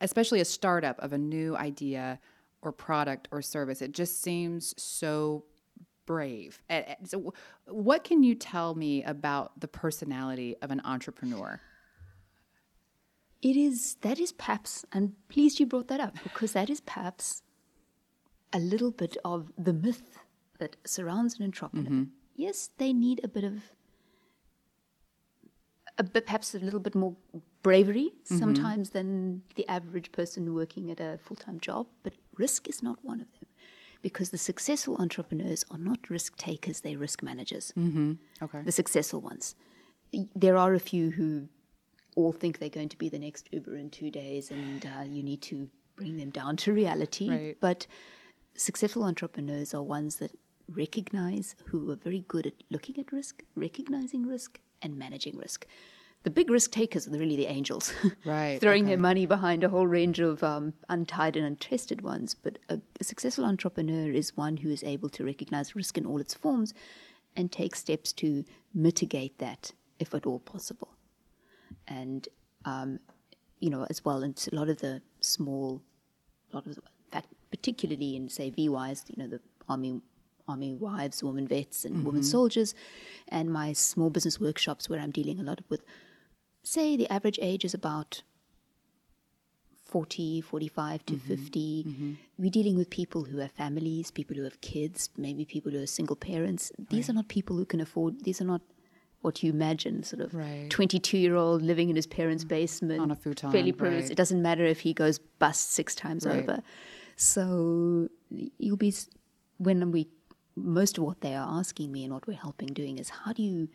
especially 0.00 0.40
a 0.40 0.44
startup 0.44 0.96
of 1.00 1.12
a 1.12 1.18
new 1.18 1.56
idea 1.56 2.20
or 2.62 2.70
product 2.70 3.26
or 3.32 3.42
service. 3.42 3.82
It 3.82 3.90
just 3.90 4.22
seems 4.22 4.80
so 4.80 5.44
brave. 6.06 6.62
So, 7.04 7.34
what 7.66 8.04
can 8.04 8.22
you 8.22 8.36
tell 8.36 8.76
me 8.76 9.02
about 9.02 9.58
the 9.58 9.68
personality 9.68 10.54
of 10.62 10.70
an 10.70 10.82
entrepreneur? 10.84 11.60
It 13.40 13.56
is 13.56 13.96
that 14.00 14.18
is 14.18 14.32
perhaps, 14.32 14.84
and 14.92 15.14
pleased 15.28 15.60
you 15.60 15.66
brought 15.66 15.88
that 15.88 16.00
up 16.00 16.16
because 16.22 16.52
that 16.52 16.68
is 16.68 16.80
perhaps 16.80 17.42
a 18.52 18.58
little 18.58 18.90
bit 18.90 19.16
of 19.24 19.52
the 19.56 19.72
myth 19.72 20.18
that 20.58 20.76
surrounds 20.84 21.38
an 21.38 21.44
entrepreneur. 21.44 21.90
Mm-hmm. 21.90 22.02
Yes, 22.34 22.70
they 22.78 22.92
need 22.92 23.20
a 23.22 23.28
bit 23.28 23.44
of 23.44 23.72
a 25.98 26.04
bit, 26.04 26.26
perhaps 26.26 26.54
a 26.54 26.58
little 26.58 26.80
bit 26.80 26.94
more 26.94 27.14
bravery 27.62 28.12
mm-hmm. 28.24 28.38
sometimes 28.38 28.90
than 28.90 29.42
the 29.56 29.68
average 29.68 30.12
person 30.12 30.54
working 30.54 30.90
at 30.90 31.00
a 31.00 31.18
full 31.22 31.36
time 31.36 31.60
job, 31.60 31.86
but 32.02 32.14
risk 32.36 32.68
is 32.68 32.82
not 32.82 32.98
one 33.02 33.20
of 33.20 33.30
them 33.32 33.48
because 34.00 34.30
the 34.30 34.38
successful 34.38 34.96
entrepreneurs 34.98 35.64
are 35.70 35.78
not 35.78 36.08
risk 36.08 36.36
takers, 36.36 36.80
they're 36.80 36.98
risk 36.98 37.22
managers. 37.22 37.72
Mm-hmm. 37.76 38.12
Okay. 38.42 38.62
The 38.62 38.72
successful 38.72 39.20
ones. 39.20 39.54
There 40.34 40.56
are 40.56 40.72
a 40.74 40.78
few 40.78 41.10
who 41.10 41.48
all 42.18 42.32
think 42.32 42.58
they're 42.58 42.68
going 42.68 42.88
to 42.88 42.98
be 42.98 43.08
the 43.08 43.18
next 43.18 43.48
Uber 43.52 43.76
in 43.76 43.90
two 43.90 44.10
days, 44.10 44.50
and 44.50 44.84
uh, 44.84 45.02
you 45.04 45.22
need 45.22 45.40
to 45.42 45.68
bring 45.94 46.16
them 46.16 46.30
down 46.30 46.56
to 46.56 46.72
reality. 46.72 47.30
Right. 47.30 47.56
But 47.60 47.86
successful 48.56 49.04
entrepreneurs 49.04 49.72
are 49.72 49.82
ones 49.82 50.16
that 50.16 50.36
recognize, 50.68 51.54
who 51.66 51.90
are 51.92 51.96
very 51.96 52.24
good 52.26 52.46
at 52.46 52.54
looking 52.70 52.98
at 52.98 53.12
risk, 53.12 53.44
recognizing 53.54 54.26
risk, 54.26 54.58
and 54.82 54.98
managing 54.98 55.36
risk. 55.36 55.66
The 56.24 56.30
big 56.30 56.50
risk 56.50 56.72
takers 56.72 57.06
are 57.06 57.12
really 57.12 57.36
the 57.36 57.46
angels, 57.46 57.92
right? 58.24 58.60
throwing 58.60 58.82
okay. 58.82 58.90
their 58.90 58.98
money 58.98 59.24
behind 59.24 59.62
a 59.62 59.68
whole 59.68 59.86
range 59.86 60.18
of 60.18 60.42
um, 60.42 60.74
untied 60.88 61.36
and 61.36 61.46
untested 61.46 62.02
ones. 62.02 62.34
But 62.34 62.58
a, 62.68 62.80
a 63.00 63.04
successful 63.04 63.44
entrepreneur 63.44 64.10
is 64.10 64.36
one 64.36 64.56
who 64.56 64.70
is 64.70 64.82
able 64.82 65.08
to 65.10 65.24
recognize 65.24 65.76
risk 65.76 65.96
in 65.96 66.04
all 66.04 66.20
its 66.20 66.34
forms 66.34 66.74
and 67.36 67.52
take 67.52 67.76
steps 67.76 68.12
to 68.14 68.44
mitigate 68.74 69.38
that 69.38 69.72
if 70.00 70.12
at 70.14 70.26
all 70.26 70.40
possible. 70.40 70.97
And 71.88 72.28
um, 72.64 73.00
you 73.60 73.70
know, 73.70 73.86
as 73.90 74.04
well, 74.04 74.22
and 74.22 74.48
a 74.52 74.54
lot 74.54 74.68
of 74.68 74.78
the 74.78 75.02
small, 75.20 75.82
a 76.52 76.56
lot 76.56 76.66
of, 76.66 76.76
the, 76.76 76.80
in 76.80 77.12
fact, 77.12 77.28
particularly 77.50 78.16
in 78.16 78.28
say 78.28 78.50
VWise, 78.50 79.04
you 79.08 79.22
know, 79.22 79.28
the 79.28 79.40
army 79.68 80.00
army 80.46 80.74
wives, 80.74 81.22
women 81.22 81.46
vets, 81.46 81.84
and 81.84 81.96
mm-hmm. 81.96 82.06
women 82.06 82.22
soldiers, 82.22 82.74
and 83.28 83.52
my 83.52 83.72
small 83.72 84.10
business 84.10 84.40
workshops 84.40 84.88
where 84.88 85.00
I'm 85.00 85.10
dealing 85.10 85.38
a 85.40 85.42
lot 85.42 85.60
with, 85.68 85.82
say, 86.62 86.96
the 86.96 87.12
average 87.12 87.38
age 87.42 87.64
is 87.64 87.74
about 87.74 88.22
40, 89.84 90.40
45 90.40 91.06
to 91.06 91.12
mm-hmm. 91.14 91.26
50. 91.26 91.84
Mm-hmm. 91.86 92.12
We're 92.38 92.50
dealing 92.50 92.76
with 92.76 92.90
people 92.90 93.24
who 93.24 93.38
have 93.38 93.52
families, 93.52 94.10
people 94.10 94.36
who 94.36 94.44
have 94.44 94.60
kids, 94.60 95.10
maybe 95.16 95.44
people 95.44 95.72
who 95.72 95.82
are 95.82 95.86
single 95.86 96.16
parents. 96.16 96.72
These 96.90 97.04
right. 97.04 97.10
are 97.10 97.14
not 97.14 97.28
people 97.28 97.56
who 97.56 97.64
can 97.64 97.80
afford, 97.80 98.24
these 98.24 98.40
are 98.40 98.44
not 98.44 98.62
what 99.22 99.42
you 99.42 99.50
imagine, 99.50 100.02
sort 100.02 100.20
of 100.20 100.32
22 100.68 101.16
right. 101.16 101.20
year 101.20 101.34
old 101.34 101.62
living 101.62 101.90
in 101.90 101.96
his 101.96 102.06
parents' 102.06 102.44
mm-hmm. 102.44 102.54
basement. 102.54 103.00
On 103.00 103.10
a 103.10 103.16
futon. 103.16 103.50
Fairly 103.50 103.72
right. 103.72 104.10
It 104.10 104.16
doesn't 104.16 104.40
matter 104.40 104.64
if 104.64 104.80
he 104.80 104.94
goes 104.94 105.18
bust 105.18 105.72
six 105.72 105.94
times 105.94 106.24
over. 106.26 106.62
So 107.16 108.08
you'll 108.30 108.76
be, 108.76 108.94
when 109.58 109.90
we 109.90 110.08
most 110.64 110.98
of 110.98 111.04
what 111.04 111.20
they 111.20 111.34
are 111.34 111.58
asking 111.58 111.92
me 111.92 112.04
and 112.04 112.12
what 112.12 112.26
we're 112.26 112.36
helping 112.36 112.68
doing 112.68 112.98
is 112.98 113.08
how 113.10 113.32
do 113.32 113.42
you 113.42 113.68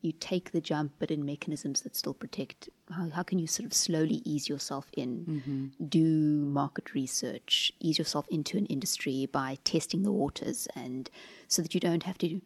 you 0.00 0.12
take 0.12 0.52
the 0.52 0.60
jump 0.60 0.92
but 0.98 1.10
in 1.10 1.24
mechanisms 1.24 1.80
that 1.80 1.96
still 1.96 2.14
protect 2.14 2.68
how, 2.90 3.08
how 3.10 3.22
can 3.22 3.38
you 3.38 3.46
sort 3.46 3.66
of 3.66 3.72
slowly 3.72 4.22
ease 4.24 4.48
yourself 4.48 4.86
in 4.92 5.24
mm-hmm. 5.24 5.86
do 5.86 6.04
market 6.04 6.94
research 6.94 7.72
ease 7.80 7.98
yourself 7.98 8.26
into 8.28 8.56
an 8.56 8.66
industry 8.66 9.26
by 9.32 9.56
testing 9.64 10.02
the 10.02 10.12
waters 10.12 10.68
and 10.76 11.10
so 11.48 11.62
that 11.62 11.74
you 11.74 11.80
don't 11.80 12.04
have 12.04 12.18
to 12.18 12.40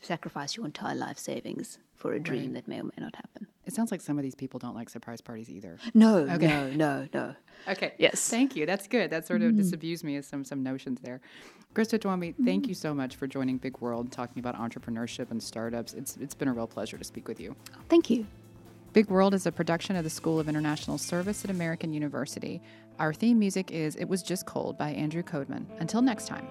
sacrifice 0.00 0.56
your 0.56 0.66
entire 0.66 0.94
life 0.94 1.18
savings 1.18 1.78
for 1.94 2.14
a 2.14 2.20
dream 2.20 2.46
right. 2.46 2.54
that 2.54 2.68
may 2.68 2.80
or 2.80 2.84
may 2.84 2.92
not 2.98 3.14
happen 3.16 3.46
it 3.70 3.74
sounds 3.74 3.92
like 3.92 4.00
some 4.00 4.18
of 4.18 4.24
these 4.24 4.34
people 4.34 4.58
don't 4.58 4.74
like 4.74 4.88
surprise 4.88 5.20
parties 5.20 5.48
either. 5.48 5.78
No, 5.94 6.16
okay. 6.16 6.48
no, 6.48 6.70
no, 6.70 7.08
no. 7.14 7.34
Okay. 7.68 7.92
Yes. 7.98 8.28
Thank 8.28 8.56
you. 8.56 8.66
That's 8.66 8.88
good. 8.88 9.10
That 9.10 9.28
sort 9.28 9.42
of 9.42 9.52
mm. 9.52 9.58
disabused 9.58 10.02
me 10.02 10.16
of 10.16 10.24
some 10.24 10.44
some 10.44 10.64
notions 10.64 11.00
there. 11.02 11.20
Krista 11.72 11.96
Tuomi, 11.96 12.34
mm. 12.34 12.44
thank 12.44 12.66
you 12.66 12.74
so 12.74 12.92
much 12.92 13.14
for 13.14 13.28
joining 13.28 13.58
Big 13.58 13.78
World, 13.78 14.10
talking 14.10 14.40
about 14.40 14.56
entrepreneurship 14.56 15.30
and 15.30 15.40
startups. 15.40 15.94
It's 15.94 16.16
it's 16.16 16.34
been 16.34 16.48
a 16.48 16.52
real 16.52 16.66
pleasure 16.66 16.98
to 16.98 17.04
speak 17.04 17.28
with 17.28 17.38
you. 17.38 17.54
Thank 17.88 18.10
you. 18.10 18.26
Big 18.92 19.08
World 19.08 19.34
is 19.34 19.46
a 19.46 19.52
production 19.52 19.94
of 19.94 20.02
the 20.02 20.10
School 20.10 20.40
of 20.40 20.48
International 20.48 20.98
Service 20.98 21.44
at 21.44 21.50
American 21.50 21.92
University. 21.92 22.60
Our 22.98 23.14
theme 23.14 23.38
music 23.38 23.70
is 23.70 23.94
It 23.94 24.06
Was 24.06 24.20
Just 24.20 24.46
Cold 24.46 24.76
by 24.76 24.90
Andrew 24.90 25.22
Codeman. 25.22 25.66
Until 25.78 26.02
next 26.02 26.26
time. 26.26 26.48